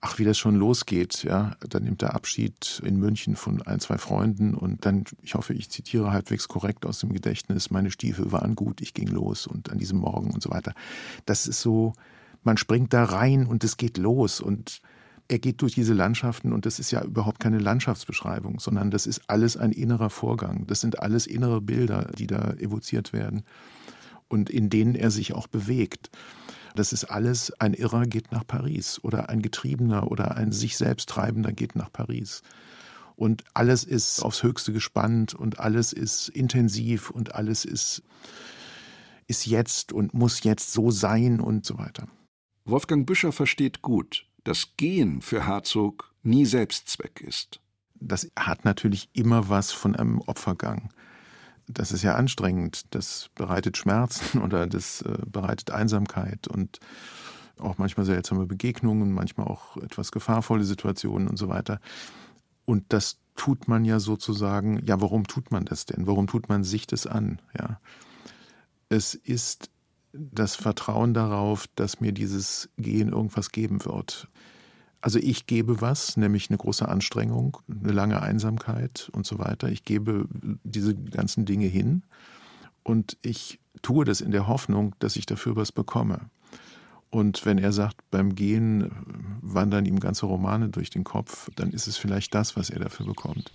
[0.00, 1.54] ach, wie das schon losgeht, ja.
[1.68, 5.68] Dann nimmt er Abschied in München von ein, zwei Freunden und dann, ich hoffe, ich
[5.68, 9.76] zitiere halbwegs korrekt aus dem Gedächtnis, meine Stiefel waren gut, ich ging los und an
[9.76, 10.72] diesem Morgen und so weiter.
[11.26, 11.92] Das ist so,
[12.42, 14.80] man springt da rein und es geht los und
[15.30, 19.22] er geht durch diese Landschaften und das ist ja überhaupt keine Landschaftsbeschreibung, sondern das ist
[19.28, 20.66] alles ein innerer Vorgang.
[20.66, 23.44] Das sind alles innere Bilder, die da evoziert werden
[24.26, 26.10] und in denen er sich auch bewegt.
[26.74, 31.08] Das ist alles, ein Irrer geht nach Paris oder ein Getriebener oder ein sich selbst
[31.08, 32.42] Treibender geht nach Paris.
[33.14, 38.02] Und alles ist aufs Höchste gespannt und alles ist intensiv und alles ist,
[39.28, 42.08] ist jetzt und muss jetzt so sein und so weiter.
[42.64, 47.60] Wolfgang Büscher versteht gut, dass Gehen für Herzog nie Selbstzweck ist.
[47.94, 50.90] Das hat natürlich immer was von einem Opfergang
[51.72, 56.78] das ist ja anstrengend, das bereitet Schmerzen oder das äh, bereitet Einsamkeit und
[57.58, 61.78] auch manchmal seltsame Begegnungen, manchmal auch etwas gefahrvolle Situationen und so weiter.
[62.64, 66.06] Und das tut man ja sozusagen, ja, warum tut man das denn?
[66.06, 67.40] Warum tut man sich das an?
[67.58, 67.78] Ja.
[68.88, 69.70] Es ist
[70.12, 74.28] das Vertrauen darauf, dass mir dieses Gehen irgendwas geben wird.
[75.00, 79.68] Also ich gebe was, nämlich eine große Anstrengung, eine lange Einsamkeit und so weiter.
[79.68, 80.26] Ich gebe
[80.62, 82.02] diese ganzen Dinge hin
[82.82, 86.28] und ich tue das in der Hoffnung, dass ich dafür was bekomme.
[87.08, 88.90] Und wenn er sagt, beim Gehen
[89.40, 93.06] wandern ihm ganze Romane durch den Kopf, dann ist es vielleicht das, was er dafür
[93.06, 93.52] bekommt.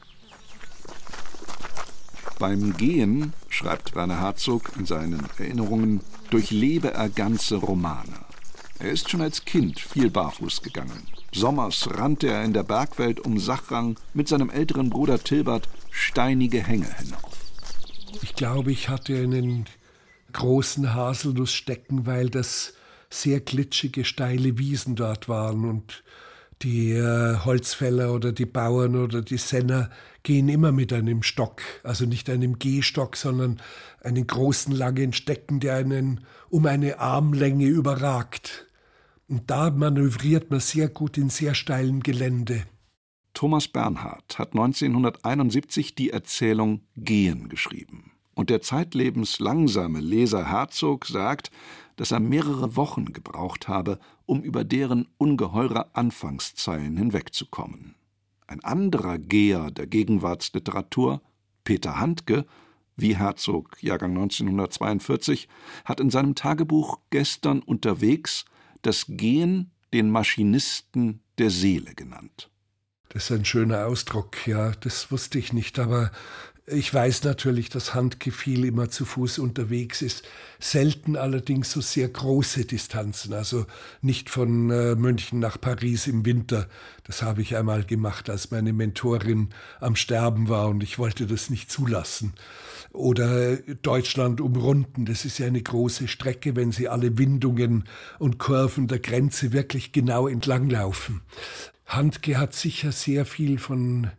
[2.39, 8.25] Beim Gehen, schreibt Werner Herzog in seinen Erinnerungen, durchlebe er ganze Romane.
[8.79, 11.07] Er ist schon als Kind viel barfuß gegangen.
[11.33, 16.93] Sommers rannte er in der Bergwelt um Sachrang mit seinem älteren Bruder Tilbert steinige Hänge
[16.97, 17.31] hinauf.
[18.21, 19.65] Ich glaube, ich hatte einen
[20.33, 22.73] großen Haselnuss stecken, weil das
[23.09, 26.03] sehr glitschige, steile Wiesen dort waren und
[26.61, 29.89] die äh, Holzfäller oder die Bauern oder die Senner
[30.23, 33.61] gehen immer mit einem Stock, also nicht einem Gehstock, sondern
[34.01, 38.67] einen großen langen Stecken, der einen um eine Armlänge überragt.
[39.27, 42.63] Und da manövriert man sehr gut in sehr steilem Gelände.
[43.33, 48.11] Thomas Bernhard hat 1971 die Erzählung Gehen geschrieben.
[48.33, 51.51] Und der zeitlebens langsame Leser Herzog sagt,
[51.95, 57.95] dass er mehrere Wochen gebraucht habe, um über deren ungeheure Anfangszeilen hinwegzukommen.
[58.47, 61.21] Ein anderer Geher der Gegenwartsliteratur,
[61.63, 62.45] Peter Handke,
[62.95, 65.47] wie Herzog, Jahrgang 1942,
[65.83, 68.45] hat in seinem Tagebuch Gestern unterwegs
[68.81, 72.49] das Gehen den Maschinisten der Seele genannt.
[73.09, 76.11] Das ist ein schöner Ausdruck, ja, das wusste ich nicht, aber
[76.67, 80.23] ich weiß natürlich, dass Handke viel immer zu Fuß unterwegs ist,
[80.59, 83.67] selten allerdings so sehr große Distanzen, also
[84.01, 86.67] nicht von äh, München nach Paris im Winter.
[87.03, 89.49] Das habe ich einmal gemacht, als meine Mentorin
[89.79, 92.33] am Sterben war und ich wollte das nicht zulassen.
[92.91, 97.83] Oder Deutschland umrunden, das ist ja eine große Strecke, wenn Sie alle Windungen
[98.17, 101.21] und Kurven der Grenze wirklich genau entlanglaufen.
[101.85, 104.09] Handke hat sicher sehr viel von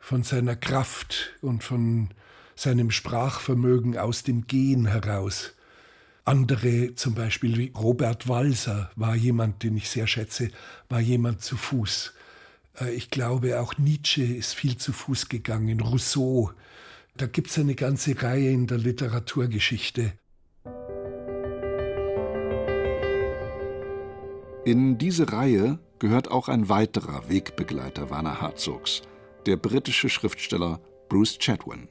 [0.00, 2.08] von seiner Kraft und von
[2.56, 5.52] seinem Sprachvermögen aus dem Gehen heraus.
[6.24, 10.50] Andere, zum Beispiel wie Robert Walser, war jemand, den ich sehr schätze,
[10.88, 12.12] war jemand zu Fuß.
[12.80, 16.52] Äh, ich glaube, auch Nietzsche ist viel zu Fuß gegangen, Rousseau.
[17.16, 20.12] Da gibt es eine ganze Reihe in der Literaturgeschichte.
[24.64, 29.02] In diese Reihe gehört auch ein weiterer Wegbegleiter Werner Herzogs,
[29.46, 31.88] der britische Schriftsteller Bruce Chatwin.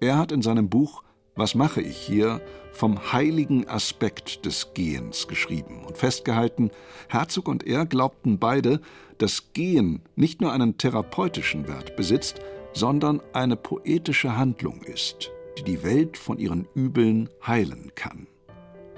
[0.00, 1.02] Er hat in seinem Buch
[1.34, 2.40] Was mache ich hier
[2.72, 6.70] vom heiligen Aspekt des Gehens geschrieben und festgehalten,
[7.08, 8.80] Herzog und er glaubten beide,
[9.18, 12.40] dass Gehen nicht nur einen therapeutischen Wert besitzt,
[12.72, 18.26] sondern eine poetische Handlung ist, die die Welt von ihren Übeln heilen kann.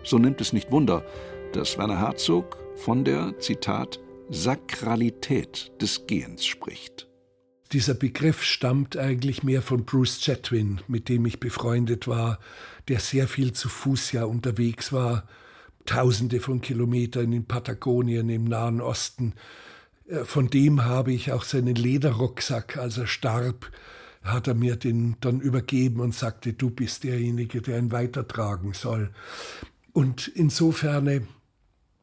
[0.02, 1.04] So nimmt es nicht Wunder,
[1.52, 4.00] dass Werner Herzog von der, Zitat,
[4.30, 7.09] Sakralität des Gehens spricht.
[7.72, 12.40] Dieser Begriff stammt eigentlich mehr von Bruce Chatwin, mit dem ich befreundet war,
[12.88, 15.28] der sehr viel zu Fuß ja unterwegs war,
[15.86, 19.34] tausende von Kilometern in Patagonien im Nahen Osten.
[20.08, 23.70] Äh, von dem habe ich auch seinen Lederrucksack, als er starb,
[24.22, 29.10] hat er mir den dann übergeben und sagte, du bist derjenige, der ihn weitertragen soll.
[29.92, 31.28] Und insofern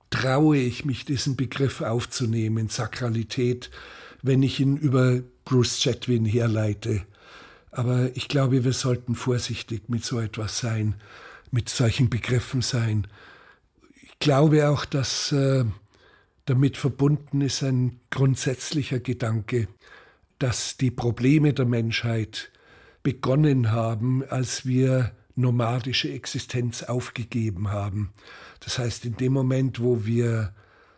[0.09, 3.69] traue ich mich, diesen Begriff aufzunehmen, Sakralität,
[4.23, 7.03] wenn ich ihn über Bruce Chatwin herleite.
[7.71, 10.95] Aber ich glaube, wir sollten vorsichtig mit so etwas sein,
[11.51, 13.07] mit solchen Begriffen sein.
[14.03, 15.63] Ich glaube auch, dass äh,
[16.43, 19.69] damit verbunden ist ein grundsätzlicher Gedanke,
[20.37, 22.51] dass die Probleme der Menschheit
[23.01, 28.11] begonnen haben, als wir nomadische Existenz aufgegeben haben.
[28.59, 30.53] Das heißt, in dem Moment, wo wir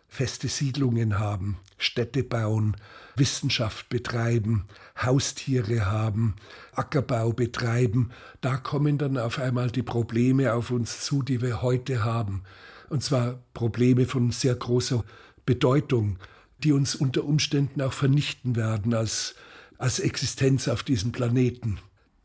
[0.08, 2.76] feste Siedlungen haben, Städte bauen,
[3.20, 4.64] Wissenschaft betreiben,
[5.00, 6.34] Haustiere haben,
[6.72, 12.02] Ackerbau betreiben, da kommen dann auf einmal die Probleme auf uns zu, die wir heute
[12.02, 12.42] haben.
[12.88, 15.04] Und zwar Probleme von sehr großer
[15.46, 16.18] Bedeutung,
[16.58, 19.36] die uns unter Umständen auch vernichten werden als,
[19.78, 21.78] als Existenz auf diesem Planeten.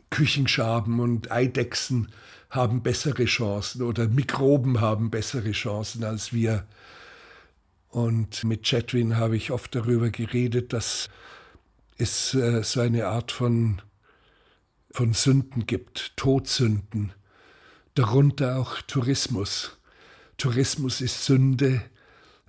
[0.09, 2.07] Küchenschaben und Eidechsen
[2.49, 6.65] haben bessere Chancen oder Mikroben haben bessere Chancen als wir.
[7.95, 11.07] Und mit Chatwin habe ich oft darüber geredet, dass
[11.97, 13.81] es äh, so eine Art von,
[14.91, 17.13] von Sünden gibt, Todsünden,
[17.93, 19.77] darunter auch Tourismus.
[20.35, 21.83] Tourismus ist Sünde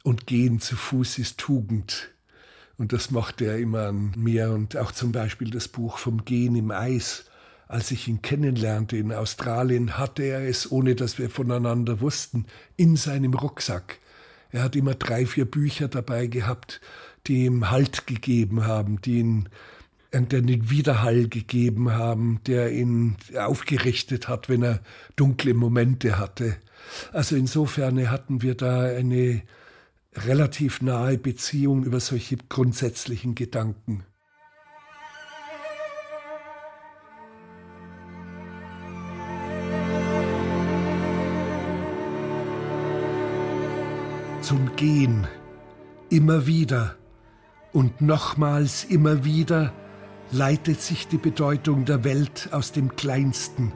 [0.02, 2.08] und Gehen zu Fuß ist Tugend.
[2.76, 6.56] Und das mochte er immer an mir und auch zum Beispiel das Buch vom Gehen
[6.56, 7.26] im Eis.
[7.68, 12.96] Als ich ihn kennenlernte in Australien, hatte er es, ohne dass wir voneinander wussten, in
[12.96, 14.00] seinem Rucksack.
[14.56, 16.80] Er hat immer drei, vier Bücher dabei gehabt,
[17.26, 19.50] die ihm Halt gegeben haben, die ihn
[20.12, 24.80] einen Widerhall gegeben haben, der ihn aufgerichtet hat, wenn er
[25.14, 26.56] dunkle Momente hatte.
[27.12, 29.42] Also insofern hatten wir da eine
[30.14, 34.04] relativ nahe Beziehung über solche grundsätzlichen Gedanken.
[44.46, 45.26] Zum Gehen,
[46.08, 46.94] immer wieder
[47.72, 49.72] und nochmals immer wieder
[50.30, 53.72] leitet sich die Bedeutung der Welt aus dem kleinsten,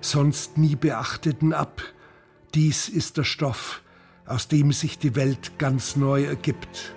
[0.00, 1.82] sonst nie beachteten ab.
[2.54, 3.82] Dies ist der Stoff,
[4.24, 6.94] aus dem sich die Welt ganz neu ergibt.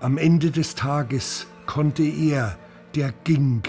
[0.00, 2.56] Am Ende des Tages konnte er,
[2.94, 3.62] der ging,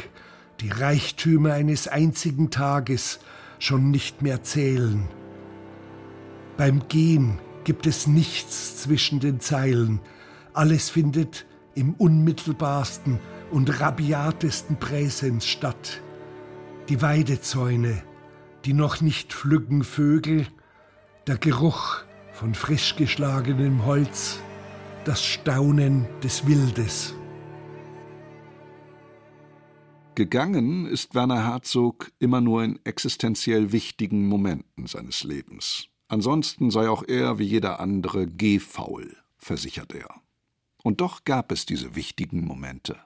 [0.61, 3.19] die Reichtümer eines einzigen Tages
[3.59, 5.09] schon nicht mehr zählen.
[6.55, 9.99] Beim Gehen gibt es nichts zwischen den Zeilen.
[10.53, 13.19] Alles findet im unmittelbarsten
[13.51, 16.01] und rabiatesten Präsens statt.
[16.87, 18.01] Die Weidezäune,
[18.63, 20.47] die noch nicht pflücken Vögel,
[21.27, 21.97] der Geruch
[22.31, 24.39] von frisch geschlagenem Holz,
[25.03, 27.15] das Staunen des Wildes.
[30.15, 35.89] Gegangen ist Werner Herzog immer nur in existenziell wichtigen Momenten seines Lebens.
[36.07, 40.09] Ansonsten sei auch er wie jeder andere gehfaul, versichert er.
[40.83, 42.97] Und doch gab es diese wichtigen Momente,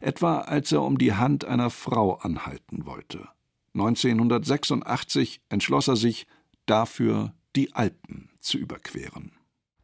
[0.00, 3.28] etwa als er um die Hand einer Frau anhalten wollte.
[3.74, 6.26] 1986 entschloss er sich,
[6.64, 9.32] dafür die Alpen zu überqueren.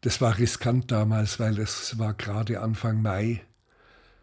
[0.00, 3.42] Das war riskant damals, weil es war gerade Anfang Mai.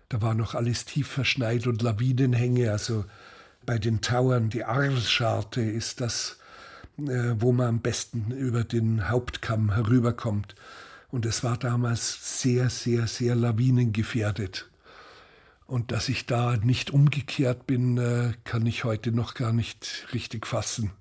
[0.10, 3.06] Da war noch alles tief verschneit und Lawinenhänge, also
[3.66, 6.39] bei den Tauern, die Arscharte ist das
[7.40, 10.56] wo man am besten über den Hauptkamm herüberkommt.
[11.12, 14.70] Und es war damals sehr, sehr, sehr lawinengefährdet.
[15.66, 20.48] Und dass ich da nicht umgekehrt bin, äh, kann ich heute noch gar nicht richtig
[20.48, 20.92] fassen.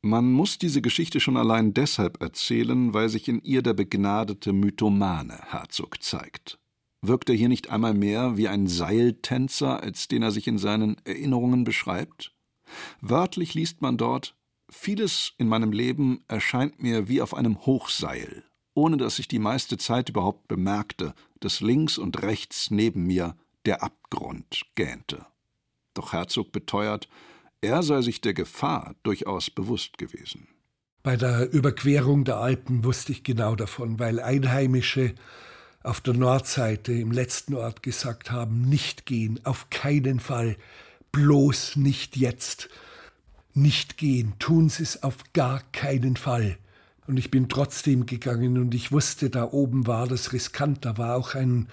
[0.00, 5.38] Man muss diese Geschichte schon allein deshalb erzählen, weil sich in ihr der begnadete Mythomane
[5.50, 6.58] Herzog zeigt.
[7.02, 10.96] Wirkt er hier nicht einmal mehr wie ein Seiltänzer, als den er sich in seinen
[11.04, 12.32] Erinnerungen beschreibt?
[13.00, 14.36] Wörtlich liest man dort
[14.74, 18.42] Vieles in meinem Leben erscheint mir wie auf einem Hochseil,
[18.74, 23.82] ohne dass ich die meiste Zeit überhaupt bemerkte, dass links und rechts neben mir der
[23.82, 25.26] Abgrund gähnte.
[25.92, 27.06] Doch Herzog beteuert,
[27.60, 30.48] er sei sich der Gefahr durchaus bewusst gewesen.
[31.02, 35.14] Bei der Überquerung der Alpen wusste ich genau davon, weil Einheimische
[35.82, 40.56] auf der Nordseite im letzten Ort gesagt haben, nicht gehen, auf keinen Fall,
[41.12, 42.70] bloß nicht jetzt
[43.54, 46.56] nicht gehen, tun Sie es auf gar keinen Fall.
[47.06, 51.16] Und ich bin trotzdem gegangen und ich wusste, da oben war das riskant, da war
[51.16, 51.68] auch ein,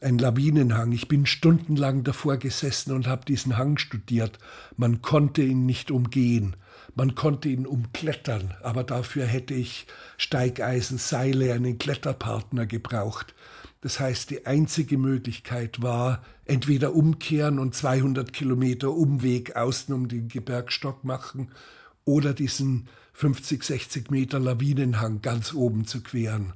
[0.00, 0.92] ein Lawinenhang.
[0.92, 4.38] Ich bin stundenlang davor gesessen und habe diesen Hang studiert.
[4.76, 6.54] Man konnte ihn nicht umgehen,
[6.94, 9.86] man konnte ihn umklettern, aber dafür hätte ich
[10.16, 13.34] Steigeisen, Seile, einen Kletterpartner gebraucht.
[13.80, 20.28] Das heißt, die einzige Möglichkeit war, entweder umkehren und 200 Kilometer Umweg außen um den
[20.28, 21.52] Gebirgsstock machen
[22.04, 26.54] oder diesen 50, 60 Meter Lawinenhang ganz oben zu queren.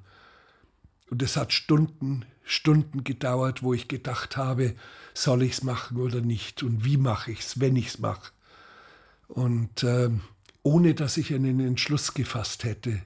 [1.10, 4.74] Und es hat Stunden, Stunden gedauert, wo ich gedacht habe,
[5.12, 8.32] soll ich es machen oder nicht und wie mache ich es, wenn ich es mache.
[9.28, 10.08] Und äh,
[10.62, 13.02] ohne dass ich einen Entschluss gefasst hätte,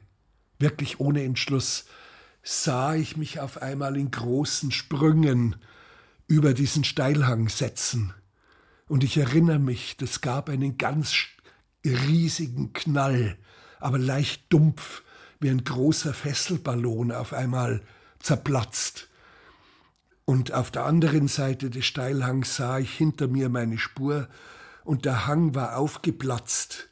[0.61, 1.86] wirklich ohne Entschluss,
[2.44, 5.56] sah ich mich auf einmal in großen Sprüngen
[6.28, 8.12] über diesen Steilhang setzen.
[8.88, 11.14] Und ich erinnere mich, das gab einen ganz
[11.84, 13.38] riesigen Knall,
[13.78, 15.02] aber leicht dumpf,
[15.40, 17.82] wie ein großer Fesselballon auf einmal
[18.20, 19.08] zerplatzt.
[20.24, 24.28] Und auf der anderen Seite des Steilhangs sah ich hinter mir meine Spur
[24.84, 26.88] und der Hang war aufgeplatzt.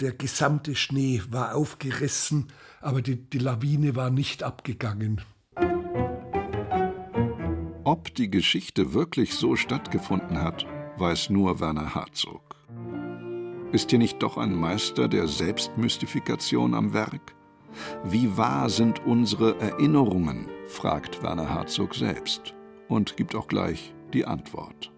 [0.00, 2.48] Der gesamte Schnee war aufgerissen,
[2.80, 5.20] aber die, die Lawine war nicht abgegangen.
[7.94, 10.66] Ob die Geschichte wirklich so stattgefunden hat,
[10.98, 12.56] weiß nur Werner Herzog.
[13.70, 17.36] Ist hier nicht doch ein Meister der Selbstmystifikation am Werk?
[18.02, 20.48] Wie wahr sind unsere Erinnerungen?
[20.66, 22.56] fragt Werner Herzog selbst
[22.88, 24.90] und gibt auch gleich die Antwort.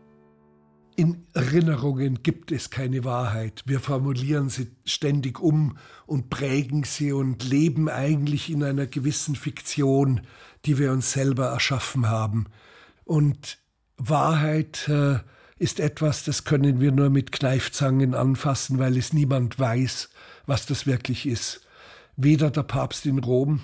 [0.97, 3.63] In Erinnerungen gibt es keine Wahrheit.
[3.67, 5.77] Wir formulieren sie ständig um
[6.07, 10.23] und prägen sie und leben eigentlich in einer gewissen Fiktion,
[10.65, 12.47] die wir uns selber erschaffen haben.
[13.07, 13.59] Und
[13.97, 15.21] Wahrheit äh,
[15.59, 20.11] ist etwas, das können wir nur mit Kneifzangen anfassen, weil es niemand weiß,
[20.47, 21.67] was das wirklich ist.
[22.17, 23.61] Weder der Papst in Rom,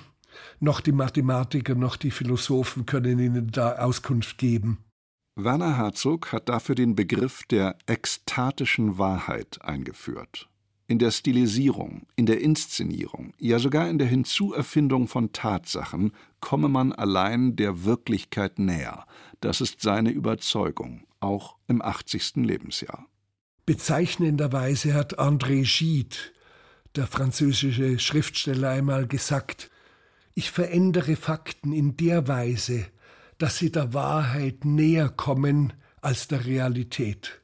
[0.60, 4.78] noch die Mathematiker, noch die Philosophen können ihnen da Auskunft geben.
[5.34, 10.48] Werner Herzog hat dafür den Begriff der ekstatischen Wahrheit eingeführt.
[10.88, 16.92] In der Stilisierung, in der Inszenierung, ja sogar in der Hinzuerfindung von Tatsachen komme man
[16.92, 19.06] allein der Wirklichkeit näher.
[19.42, 22.36] Das ist seine Überzeugung, auch im 80.
[22.36, 23.06] Lebensjahr.
[23.66, 26.16] Bezeichnenderweise hat André Gide,
[26.94, 29.68] der französische Schriftsteller, einmal gesagt,
[30.34, 32.86] ich verändere Fakten in der Weise,
[33.38, 37.40] dass sie der Wahrheit näher kommen als der Realität.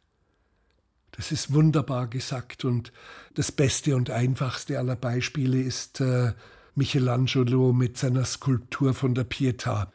[1.10, 2.92] Das ist wunderbar gesagt und
[3.34, 6.32] das beste und einfachste aller Beispiele ist äh,
[6.76, 9.88] Michelangelo mit seiner Skulptur von der Pietà.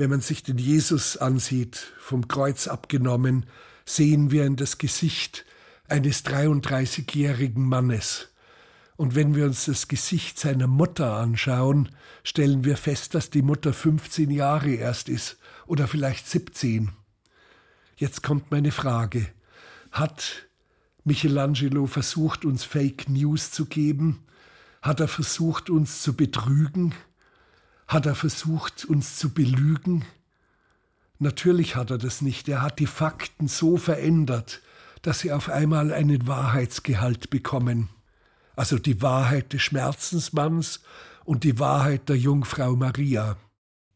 [0.00, 3.46] Wenn man sich den Jesus ansieht, vom Kreuz abgenommen,
[3.84, 5.44] sehen wir in das Gesicht
[5.88, 8.28] eines 33-jährigen Mannes.
[8.96, 11.88] Und wenn wir uns das Gesicht seiner Mutter anschauen,
[12.22, 15.36] stellen wir fest, dass die Mutter 15 Jahre erst ist
[15.66, 16.92] oder vielleicht 17.
[17.96, 19.26] Jetzt kommt meine Frage.
[19.90, 20.48] Hat
[21.02, 24.24] Michelangelo versucht, uns Fake News zu geben?
[24.80, 26.94] Hat er versucht, uns zu betrügen?
[27.88, 30.04] Hat er versucht, uns zu belügen?
[31.18, 32.48] Natürlich hat er das nicht.
[32.48, 34.62] Er hat die Fakten so verändert,
[35.02, 37.88] dass sie auf einmal einen Wahrheitsgehalt bekommen
[38.58, 40.80] also die Wahrheit des Schmerzensmanns
[41.24, 43.36] und die Wahrheit der Jungfrau Maria.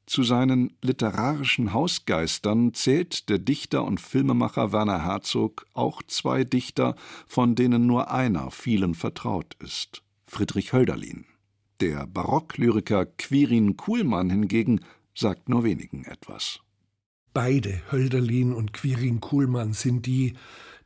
[0.06, 6.94] Zu seinen literarischen Hausgeistern zählt der Dichter und Filmemacher Werner Herzog auch zwei Dichter,
[7.26, 11.24] von denen nur einer vielen vertraut ist: Friedrich Hölderlin.
[11.82, 14.82] Der Barocklyriker Quirin Kuhlmann hingegen
[15.16, 16.60] sagt nur wenigen etwas.
[17.34, 20.34] Beide, Hölderlin und Quirin Kuhlmann, sind die,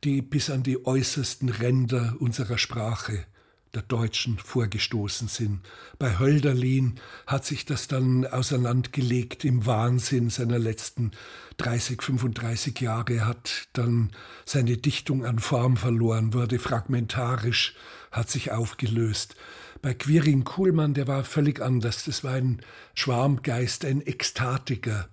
[0.03, 3.27] die bis an die äußersten Ränder unserer Sprache
[3.75, 5.59] der Deutschen vorgestoßen sind.
[5.99, 11.11] Bei Hölderlin hat sich das dann auseinandergelegt im Wahnsinn seiner letzten
[11.57, 13.27] 30, 35 Jahre.
[13.27, 14.09] Hat dann
[14.45, 17.75] seine Dichtung an Form verloren, wurde fragmentarisch,
[18.11, 19.35] hat sich aufgelöst.
[19.81, 22.05] Bei Quirin Kuhlmann, der war völlig anders.
[22.05, 22.61] Das war ein
[22.93, 25.07] Schwarmgeist, ein Ekstatiker,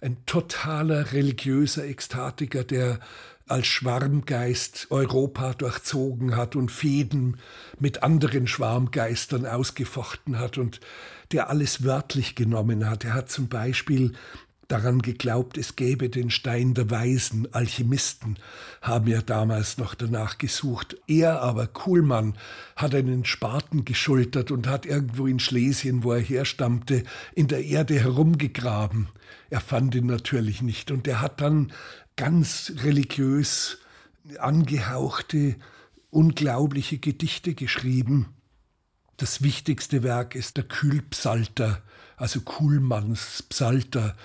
[0.00, 3.00] ein totaler religiöser Ekstatiker, der
[3.46, 7.38] als Schwarmgeist Europa durchzogen hat und Fäden
[7.78, 10.80] mit anderen Schwarmgeistern ausgefochten hat und
[11.32, 13.04] der alles wörtlich genommen hat.
[13.04, 14.12] Er hat zum Beispiel
[14.68, 17.52] daran geglaubt, es gäbe den Stein der Weisen.
[17.52, 18.38] Alchemisten
[18.80, 20.96] haben ja damals noch danach gesucht.
[21.06, 22.34] Er aber, Kuhlmann,
[22.76, 27.04] hat einen Spaten geschultert und hat irgendwo in Schlesien, wo er herstammte,
[27.34, 29.08] in der Erde herumgegraben.
[29.50, 31.72] Er fand ihn natürlich nicht und er hat dann
[32.16, 33.78] ganz religiös
[34.38, 35.56] angehauchte,
[36.10, 38.34] unglaubliche Gedichte geschrieben.
[39.16, 41.82] Das wichtigste Werk ist der Kühlpsalter,
[42.16, 44.16] also Kuhlmanns Psalter.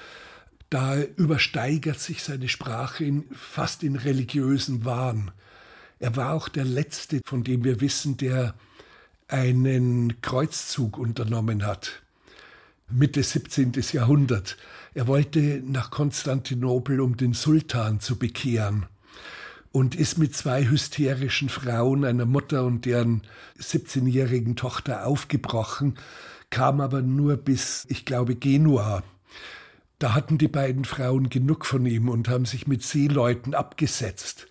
[0.70, 5.32] Da übersteigert sich seine Sprache in, fast in religiösen Wahn.
[6.00, 8.54] Er war auch der Letzte, von dem wir wissen, der
[9.28, 12.02] einen Kreuzzug unternommen hat.
[12.90, 13.74] Mitte 17.
[13.92, 14.58] Jahrhundert.
[14.94, 18.88] Er wollte nach Konstantinopel, um den Sultan zu bekehren
[19.72, 23.22] und ist mit zwei hysterischen Frauen, einer Mutter und deren
[23.60, 25.96] 17-jährigen Tochter aufgebrochen,
[26.50, 29.04] kam aber nur bis, ich glaube, Genua.
[30.00, 34.48] Da hatten die beiden Frauen genug von ihm und haben sich mit Seeleuten abgesetzt.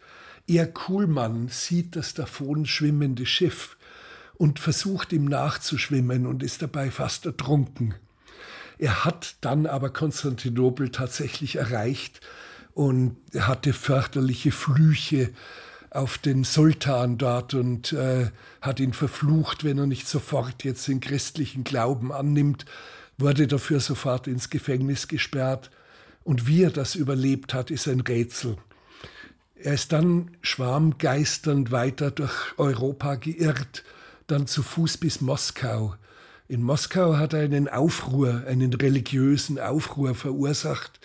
[0.47, 3.77] Er Kuhlmann sieht das davon schwimmende Schiff
[4.35, 7.95] und versucht ihm nachzuschwimmen und ist dabei fast ertrunken.
[8.79, 12.21] Er hat dann aber Konstantinopel tatsächlich erreicht
[12.75, 15.31] und hatte fürchterliche Flüche
[15.91, 18.31] auf den Sultan dort und äh,
[18.61, 22.67] hat ihn verflucht, wenn er nicht sofort jetzt den christlichen Glauben annimmt.
[23.19, 25.71] Wurde dafür sofort ins Gefängnis gesperrt.
[26.25, 28.57] Und wie er das überlebt hat, ist ein Rätsel.
[29.57, 33.83] Er ist dann schwarmgeisternd weiter durch Europa geirrt,
[34.29, 35.97] dann zu Fuß bis Moskau.
[36.47, 41.01] In Moskau hat er einen Aufruhr, einen religiösen Aufruhr verursacht,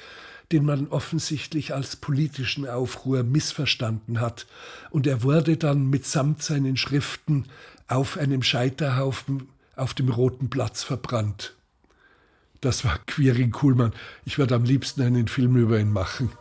[0.51, 4.45] den man offensichtlich als politischen Aufruhr missverstanden hat.
[4.91, 7.45] Und er wurde dann mitsamt seinen Schriften
[7.87, 11.55] auf einem Scheiterhaufen auf dem Roten Platz verbrannt.
[12.63, 13.91] Das war Quirin Kuhlmann.
[14.23, 16.31] Ich würde am liebsten einen Film über ihn machen.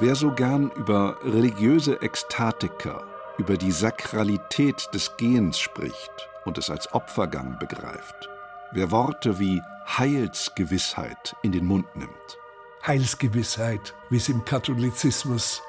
[0.00, 3.04] Wer so gern über religiöse Ekstatiker,
[3.38, 8.28] über die Sakralität des Gehens spricht und es als Opfergang begreift,
[8.72, 12.43] wer Worte wie Heilsgewissheit in den Mund nimmt.
[12.86, 15.62] Heilsgewissheit, wie es im Katholizismus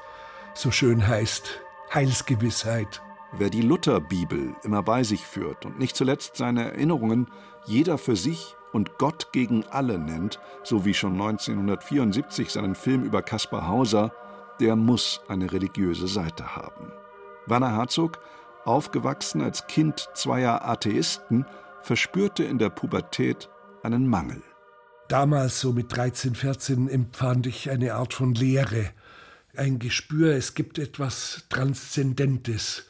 [0.52, 1.62] so schön heißt.
[1.94, 3.00] Heilsgewissheit.
[3.32, 7.28] Wer die Lutherbibel immer bei sich führt und nicht zuletzt seine Erinnerungen
[7.64, 13.22] jeder für sich und Gott gegen alle nennt, so wie schon 1974 seinen Film über
[13.22, 14.12] Kaspar Hauser,
[14.60, 16.92] der muss eine religiöse Seite haben.
[17.46, 18.18] Werner Herzog,
[18.66, 21.46] aufgewachsen als Kind zweier Atheisten,
[21.80, 23.48] verspürte in der Pubertät
[23.82, 24.42] einen Mangel.
[25.08, 28.90] Damals, so mit 13, 14, empfand ich eine Art von Leere,
[29.56, 32.86] ein Gespür, es gibt etwas Transzendentes.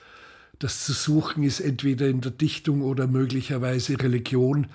[0.58, 4.68] Das zu suchen ist entweder in der Dichtung oder möglicherweise Religion.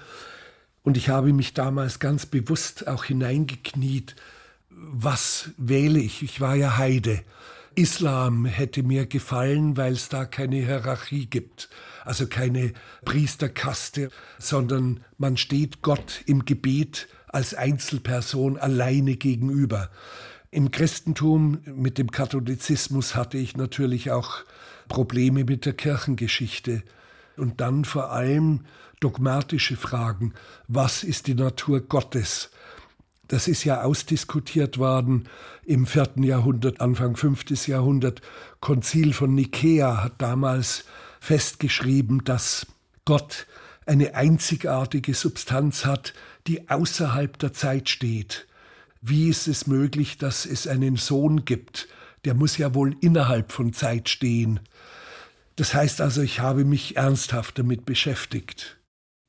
[0.84, 4.16] Und ich habe mich damals ganz bewusst auch hineingekniet,
[4.70, 6.22] was wähle ich?
[6.22, 7.22] Ich war ja Heide.
[7.74, 11.70] Islam hätte mir gefallen, weil es da keine Hierarchie gibt,
[12.04, 12.74] also keine
[13.06, 19.90] Priesterkaste, sondern man steht Gott im Gebet als Einzelperson alleine gegenüber.
[20.50, 24.40] Im Christentum mit dem Katholizismus hatte ich natürlich auch
[24.90, 26.84] Probleme mit der Kirchengeschichte
[27.38, 28.62] und dann vor allem
[29.00, 30.34] dogmatische Fragen.
[30.68, 32.52] Was ist die Natur Gottes?
[33.30, 35.30] Das ist ja ausdiskutiert worden
[35.64, 38.22] im vierten Jahrhundert, Anfang fünftes Jahrhundert.
[38.60, 40.84] Konzil von Nikäa hat damals
[41.22, 42.68] festgeschrieben, dass
[43.06, 43.48] Gott
[43.86, 46.14] eine einzigartige Substanz hat,
[46.48, 48.48] die außerhalb der Zeit steht.
[49.02, 51.88] Wie ist es möglich, dass es einen Sohn gibt?
[52.26, 54.60] Der muss ja wohl innerhalb von Zeit stehen.
[55.56, 58.80] Das heißt also, ich habe mich ernsthaft damit beschäftigt.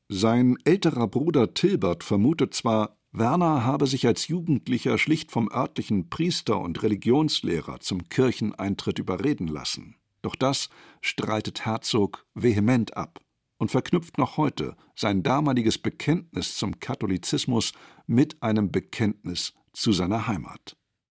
[0.08, 6.60] Sein älterer Bruder Tilbert vermutet zwar, Werner habe sich als Jugendlicher schlicht vom örtlichen Priester
[6.60, 9.96] und Religionslehrer zum Kircheneintritt überreden lassen.
[10.22, 10.68] Doch das
[11.00, 13.20] streitet Herzog vehement ab
[13.62, 17.72] und verknüpft noch heute sein damaliges Bekenntnis zum Katholizismus
[18.08, 20.76] mit einem Bekenntnis zu seiner Heimat.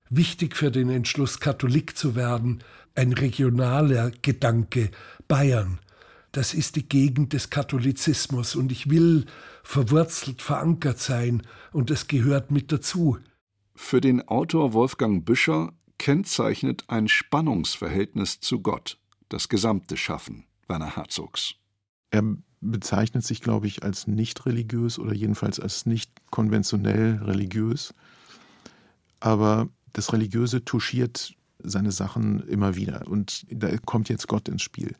[0.10, 2.62] Wichtig für den Entschluss, Katholik zu werden,
[2.96, 4.92] ein regionaler Gedanke
[5.30, 5.80] Bayern,
[6.34, 9.26] das ist die Gegend des Katholizismus und ich will
[9.64, 13.20] verwurzelt, verankert sein und es gehört mit dazu.
[13.74, 21.56] Für den Autor Wolfgang Büscher kennzeichnet ein Spannungsverhältnis zu Gott das gesamte Schaffen Werner Herzogs.
[22.14, 22.24] Er
[22.62, 27.92] bezeichnet sich, glaube ich, als nicht religiös oder jedenfalls als nicht konventionell religiös.
[29.20, 33.08] Aber das Religiöse touchiert seine Sachen immer wieder.
[33.08, 34.96] Und da kommt jetzt Gott ins Spiel.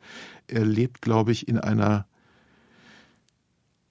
[0.48, 2.04] Er lebt, glaube ich, in einer,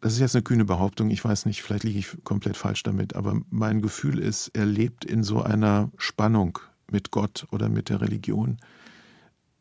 [0.01, 3.15] das ist jetzt eine kühne Behauptung, ich weiß nicht, vielleicht liege ich komplett falsch damit,
[3.15, 6.59] aber mein Gefühl ist, er lebt in so einer Spannung
[6.91, 8.57] mit Gott oder mit der Religion.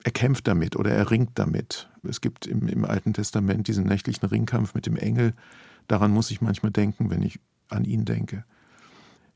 [0.04, 1.88] Er kämpft damit oder er ringt damit.
[2.02, 5.32] Es gibt im, im Alten Testament diesen nächtlichen Ringkampf mit dem Engel.
[5.86, 7.38] Daran muss ich manchmal denken, wenn ich
[7.68, 8.44] an ihn denke.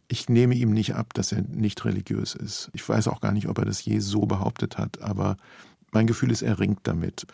[0.08, 2.70] Ich nehme ihm nicht ab, dass er nicht religiös ist.
[2.72, 5.36] Ich weiß auch gar nicht, ob er das je so behauptet hat, aber
[5.92, 7.26] mein Gefühl ist, er ringt damit.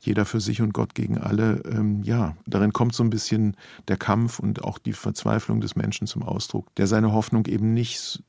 [0.00, 1.62] Jeder für sich und Gott gegen alle.
[1.64, 3.56] Ähm, ja, darin kommt so ein bisschen
[3.88, 8.22] der Kampf und auch die Verzweiflung des Menschen zum Ausdruck, der seine Hoffnung eben nicht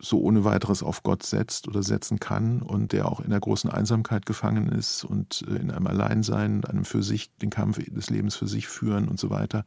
[0.00, 3.70] so ohne weiteres auf Gott setzt oder setzen kann und der auch in der großen
[3.70, 8.34] Einsamkeit gefangen ist und äh, in einem Alleinsein, einem für sich, den Kampf des Lebens
[8.36, 9.64] für sich führen und so weiter.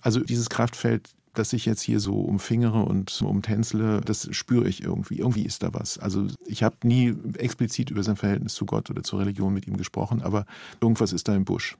[0.00, 5.18] Also dieses Kraftfeld dass ich jetzt hier so umfingere und umtänzle, das spüre ich irgendwie.
[5.18, 5.98] Irgendwie ist da was.
[5.98, 9.76] Also ich habe nie explizit über sein Verhältnis zu Gott oder zur Religion mit ihm
[9.76, 10.46] gesprochen, aber
[10.80, 11.78] irgendwas ist da im Busch.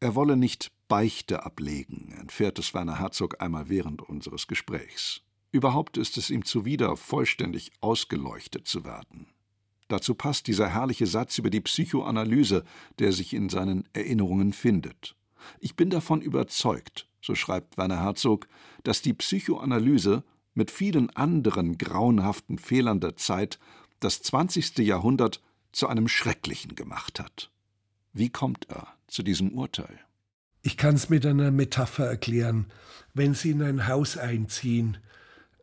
[0.00, 5.22] Er wolle nicht Beichte ablegen, entfährt es Werner Herzog einmal während unseres Gesprächs.
[5.50, 9.26] Überhaupt ist es ihm zuwider, vollständig ausgeleuchtet zu werden.
[9.88, 12.64] Dazu passt dieser herrliche Satz über die Psychoanalyse,
[12.98, 15.16] der sich in seinen Erinnerungen findet.
[15.60, 18.48] Ich bin davon überzeugt, so schreibt Werner Herzog,
[18.82, 20.24] dass die Psychoanalyse
[20.54, 23.58] mit vielen anderen grauenhaften Fehlern der Zeit
[24.00, 24.78] das 20.
[24.78, 25.40] Jahrhundert
[25.72, 27.50] zu einem schrecklichen gemacht hat.
[28.12, 29.98] Wie kommt er zu diesem Urteil?
[30.62, 32.66] Ich kann es mit einer Metapher erklären.
[33.14, 34.98] Wenn Sie in ein Haus einziehen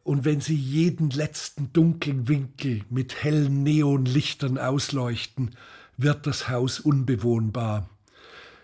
[0.06, 5.56] und wenn Sie jeden letzten dunklen Winkel mit hellen Neonlichtern ausleuchten,
[5.98, 7.90] wird das Haus unbewohnbar.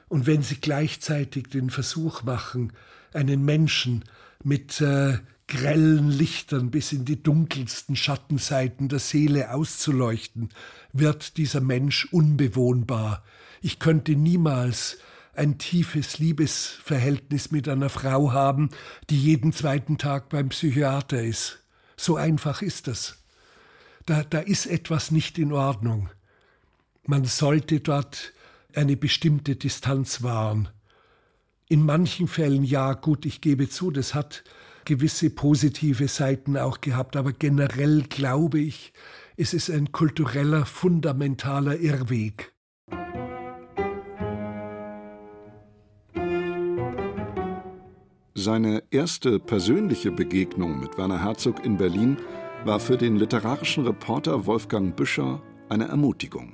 [0.07, 2.73] Und wenn Sie gleichzeitig den Versuch machen,
[3.11, 4.05] einen Menschen
[4.43, 5.17] mit äh,
[5.47, 10.49] grellen Lichtern bis in die dunkelsten Schattenseiten der Seele auszuleuchten,
[10.93, 13.23] wird dieser Mensch unbewohnbar.
[13.63, 14.99] Ich könnte niemals
[15.33, 18.69] ein tiefes Liebesverhältnis mit einer Frau haben,
[19.09, 21.59] die jeden zweiten Tag beim Psychiater ist.
[21.95, 23.23] So einfach ist das.
[24.05, 26.09] Da, da ist etwas nicht in Ordnung.
[27.05, 28.33] Man sollte dort
[28.73, 30.69] eine bestimmte Distanz wahren.
[31.67, 34.43] In manchen Fällen ja, gut, ich gebe zu, das hat
[34.85, 38.93] gewisse positive Seiten auch gehabt, aber generell glaube ich,
[39.37, 42.50] es ist ein kultureller, fundamentaler Irrweg.
[48.41, 52.17] Seine erste persönliche Begegnung mit Werner Herzog in Berlin
[52.65, 56.53] war für den literarischen Reporter Wolfgang Büscher eine Ermutigung.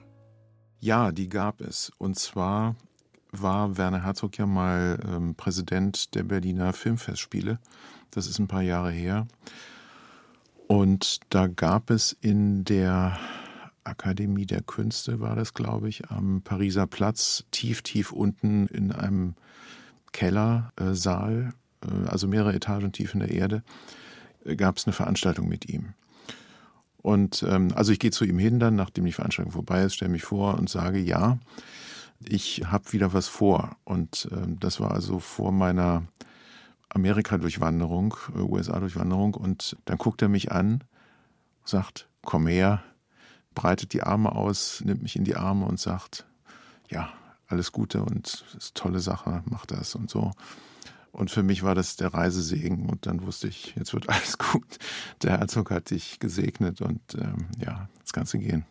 [0.81, 1.93] Ja, die gab es.
[1.97, 2.75] Und zwar
[3.31, 7.57] war Werner Herzog ja mal ähm, Präsident der Berliner Filmfestspiele.
[8.11, 9.25] Das ist ein paar Jahre her.
[10.67, 13.17] Und da gab es in der
[13.85, 19.35] Akademie der Künste, war das, glaube ich, am Pariser Platz, tief, tief unten in einem
[20.11, 21.66] Kellersaal, äh,
[22.07, 23.63] also mehrere Etagen tief in der Erde,
[24.45, 25.93] äh, gab es eine Veranstaltung mit ihm.
[26.97, 30.11] Und ähm, also ich gehe zu ihm hin dann, nachdem die Veranstaltung vorbei ist, stelle
[30.11, 31.37] mich vor und sage, ja,
[32.19, 33.77] ich habe wieder was vor.
[33.83, 36.03] Und ähm, das war also vor meiner
[36.89, 39.35] Amerika-Durchwanderung, äh, USA-Durchwanderung.
[39.35, 40.83] Und dann guckt er mich an,
[41.63, 42.83] sagt, komm her,
[43.53, 46.25] breitet die Arme aus, nimmt mich in die Arme und sagt,
[46.89, 47.09] ja,
[47.47, 50.31] alles Gute und ist tolle Sache, mach das und so.
[51.17, 54.77] Und für mich war das der Reisesegen und dann wusste ich, jetzt wird alles gut.
[55.23, 58.65] Der Herzog hat dich gesegnet und ähm, ja, das Ganze gehen.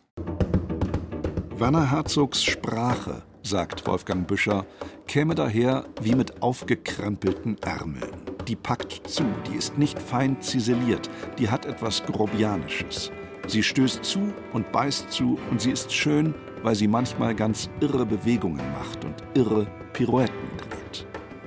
[1.57, 4.65] Werner Herzogs Sprache, sagt Wolfgang Büscher,
[5.07, 8.15] käme daher wie mit aufgekrempelten Ärmeln.
[8.47, 13.11] Die packt zu, die ist nicht fein ziseliert, die hat etwas Grobianisches.
[13.47, 16.33] Sie stößt zu und beißt zu und sie ist schön,
[16.63, 20.76] weil sie manchmal ganz irre Bewegungen macht und irre Pirouetten dreht.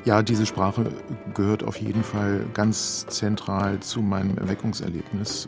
[0.07, 0.91] Ja, diese Sprache
[1.35, 5.47] gehört auf jeden Fall ganz zentral zu meinem Erweckungserlebnis.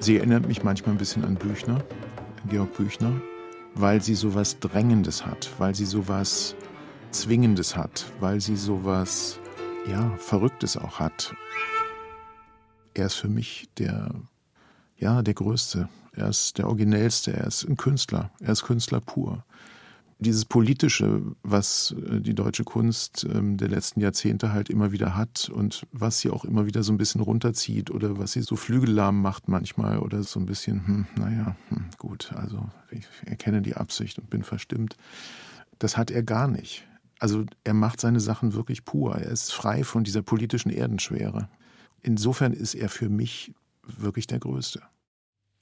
[0.00, 1.82] Sie erinnert mich manchmal ein bisschen an Büchner,
[2.50, 3.12] Georg Büchner,
[3.74, 6.54] weil sie sowas Drängendes hat, weil sie sowas
[7.10, 9.38] Zwingendes hat, weil sie sowas,
[9.88, 11.34] ja, Verrücktes auch hat.
[12.92, 14.10] Er ist für mich der,
[14.98, 15.88] ja, der Größte.
[16.12, 17.32] Er ist der Originellste.
[17.32, 18.30] Er ist ein Künstler.
[18.40, 19.42] Er ist Künstler pur
[20.24, 25.48] dieses Politische, was äh, die deutsche Kunst ähm, der letzten Jahrzehnte halt immer wieder hat
[25.48, 29.22] und was sie auch immer wieder so ein bisschen runterzieht oder was sie so flügellahm
[29.22, 34.18] macht manchmal oder so ein bisschen, hm, naja, hm, gut, also ich erkenne die Absicht
[34.18, 34.96] und bin verstimmt.
[35.78, 36.86] Das hat er gar nicht.
[37.18, 39.16] Also er macht seine Sachen wirklich pur.
[39.16, 41.48] Er ist frei von dieser politischen Erdenschwere.
[42.02, 43.54] Insofern ist er für mich
[43.86, 44.82] wirklich der Größte.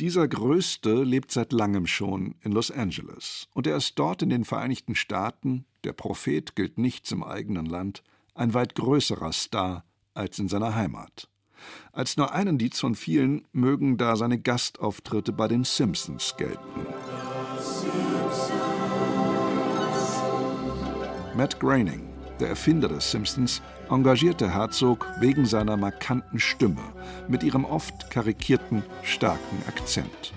[0.02, 4.44] Dieser Größte lebt seit langem schon in Los Angeles und er ist dort in den
[4.44, 8.02] Vereinigten Staaten, der Prophet gilt nichts im eigenen Land,
[8.34, 11.28] ein weit größerer Star als in seiner Heimat.
[11.92, 16.58] Als nur ein Indiz von vielen mögen da seine Gastauftritte bei den Simpsons gelten.
[21.36, 22.11] Matt Groening
[22.42, 26.82] der Erfinder des Simpsons, engagierte Herzog wegen seiner markanten Stimme
[27.28, 30.32] mit ihrem oft karikierten, starken Akzent.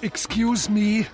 [0.00, 1.04] Excuse me,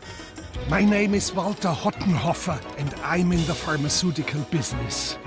[0.70, 5.18] my name is Walter Hottenhoffer and I'm in the pharmaceutical business.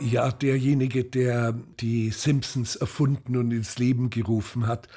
[0.00, 4.88] Ja, derjenige, der die Simpsons erfunden und ins Leben gerufen hat,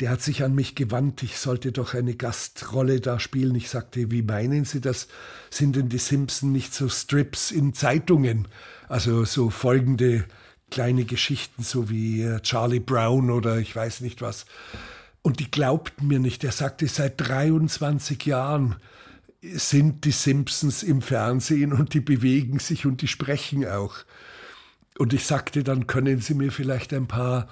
[0.00, 3.54] der hat sich an mich gewandt, ich sollte doch eine Gastrolle da spielen.
[3.54, 5.08] Ich sagte, wie meinen Sie das?
[5.50, 8.48] Sind denn die Simpson nicht so Strips in Zeitungen?
[8.88, 10.24] Also so folgende
[10.70, 14.46] kleine Geschichten, so wie äh, Charlie Brown oder ich weiß nicht was.
[15.20, 16.42] Und die glaubten mir nicht.
[16.42, 18.76] Er sagte, seit 23 Jahren
[19.42, 23.96] sind die Simpsons im Fernsehen und die bewegen sich und die sprechen auch.
[24.98, 27.48] Und ich sagte, dann können Sie mir vielleicht ein paar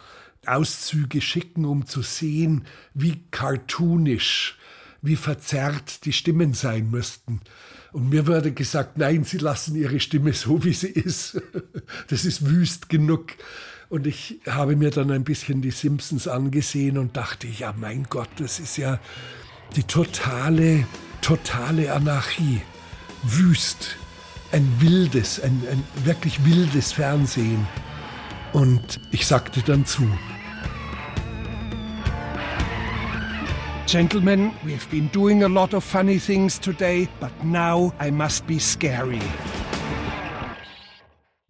[0.46, 4.58] Auszüge schicken, um zu sehen, wie cartoonisch,
[5.02, 7.40] wie verzerrt die Stimmen sein müssten.
[7.92, 11.40] Und mir wurde gesagt, nein, Sie lassen Ihre Stimme so, wie sie ist.
[12.08, 13.32] Das ist wüst genug.
[13.88, 18.28] Und ich habe mir dann ein bisschen die Simpsons angesehen und dachte, ja mein Gott,
[18.36, 19.00] das ist ja
[19.74, 20.86] die totale,
[21.20, 22.62] totale Anarchie.
[23.22, 23.96] Wüst,
[24.52, 27.66] ein wildes, ein, ein wirklich wildes Fernsehen.
[28.52, 30.02] Und ich sagte dann zu.
[33.86, 38.60] Gentlemen, we've been doing a lot of funny things today, but now I must be
[38.60, 39.20] scary.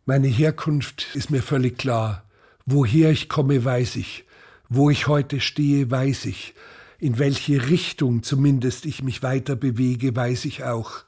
[0.07, 2.25] Meine Herkunft ist mir völlig klar.
[2.67, 4.25] Woher ich komme, weiß ich.
[4.69, 6.55] Wo ich heute stehe, weiß ich.
[6.99, 11.05] In welche Richtung zumindest ich mich weiter bewege, weiß ich auch.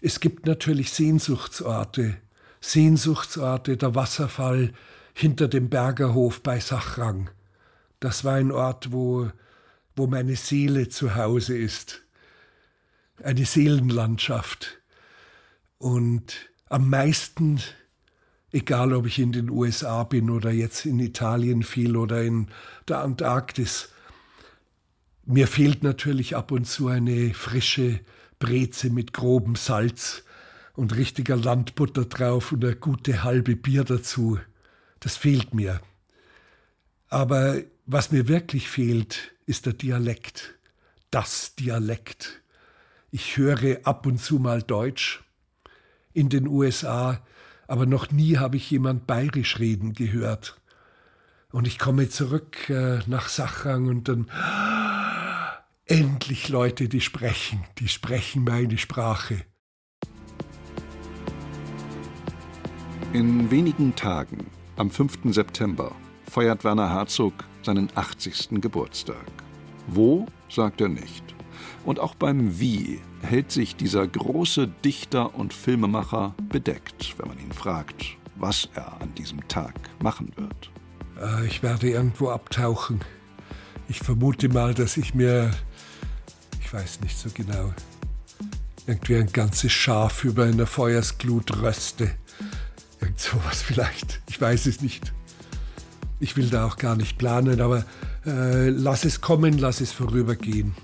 [0.00, 2.16] Es gibt natürlich Sehnsuchtsorte.
[2.60, 4.72] Sehnsuchtsorte, der Wasserfall
[5.14, 7.30] hinter dem Bergerhof bei Sachrang.
[8.00, 9.30] Das war ein Ort, wo,
[9.96, 12.02] wo meine Seele zu Hause ist.
[13.22, 14.80] Eine Seelenlandschaft.
[15.78, 17.60] Und am meisten
[18.52, 22.48] egal ob ich in den USA bin oder jetzt in Italien viel oder in
[22.88, 23.90] der Antarktis.
[25.24, 28.00] Mir fehlt natürlich ab und zu eine frische
[28.38, 30.24] Breze mit grobem Salz
[30.74, 34.38] und richtiger Landbutter drauf und eine gute halbe Bier dazu.
[35.00, 35.80] Das fehlt mir.
[37.08, 40.54] Aber was mir wirklich fehlt, ist der Dialekt.
[41.10, 42.40] Das Dialekt.
[43.10, 45.24] Ich höre ab und zu mal Deutsch.
[46.12, 47.22] In den USA
[47.70, 50.60] aber noch nie habe ich jemand bayerisch reden gehört.
[51.52, 54.28] Und ich komme zurück äh, nach Sachrang und dann
[55.84, 59.44] endlich Leute, die sprechen, die sprechen meine Sprache.
[63.12, 64.46] In wenigen Tagen,
[64.76, 65.34] am 5.
[65.34, 65.90] September,
[66.30, 67.34] feiert Werner Herzog
[67.64, 68.60] seinen 80.
[68.60, 69.26] Geburtstag.
[69.88, 71.24] Wo, sagt er nicht.
[71.84, 77.50] Und auch beim Wie hält sich dieser große Dichter und Filmemacher bedeckt, wenn man ihn
[77.50, 80.70] fragt, was er an diesem Tag machen wird.
[81.20, 83.00] Äh, ich werde irgendwo abtauchen.
[83.88, 85.50] Ich vermute mal, dass ich mir,
[86.60, 87.74] ich weiß nicht so genau,
[88.86, 92.14] irgendwie ein ganzes Schaf über einer Feuersglut röste.
[93.10, 94.20] Irgend sowas vielleicht.
[94.28, 95.12] Ich weiß es nicht.
[96.20, 97.84] Ich will da auch gar nicht planen, aber
[98.24, 100.76] äh, lass es kommen, lass es vorübergehen.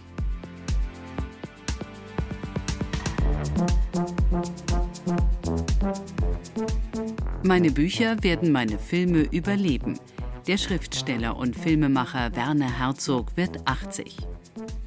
[7.44, 10.00] Meine Bücher werden meine Filme überleben.
[10.48, 14.16] Der Schriftsteller und Filmemacher Werner Herzog wird 80.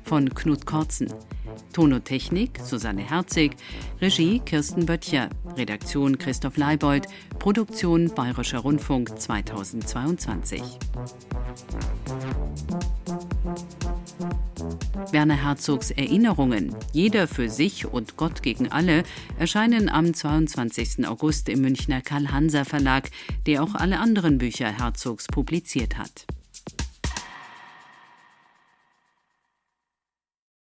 [0.04, 1.08] Von Knut Kortzen.
[1.74, 3.56] Tonotechnik Susanne Herzig,
[4.02, 7.08] Regie Kirsten Böttcher, Redaktion Christoph Leibold,
[7.40, 10.62] Produktion Bayerischer Rundfunk 2022.
[15.12, 19.04] Werner Herzogs Erinnerungen, jeder für sich und Gott gegen alle,
[19.38, 21.08] erscheinen am 22.
[21.08, 23.10] August im Münchner Karl-Hanser Verlag,
[23.46, 26.26] der auch alle anderen Bücher Herzogs publiziert hat.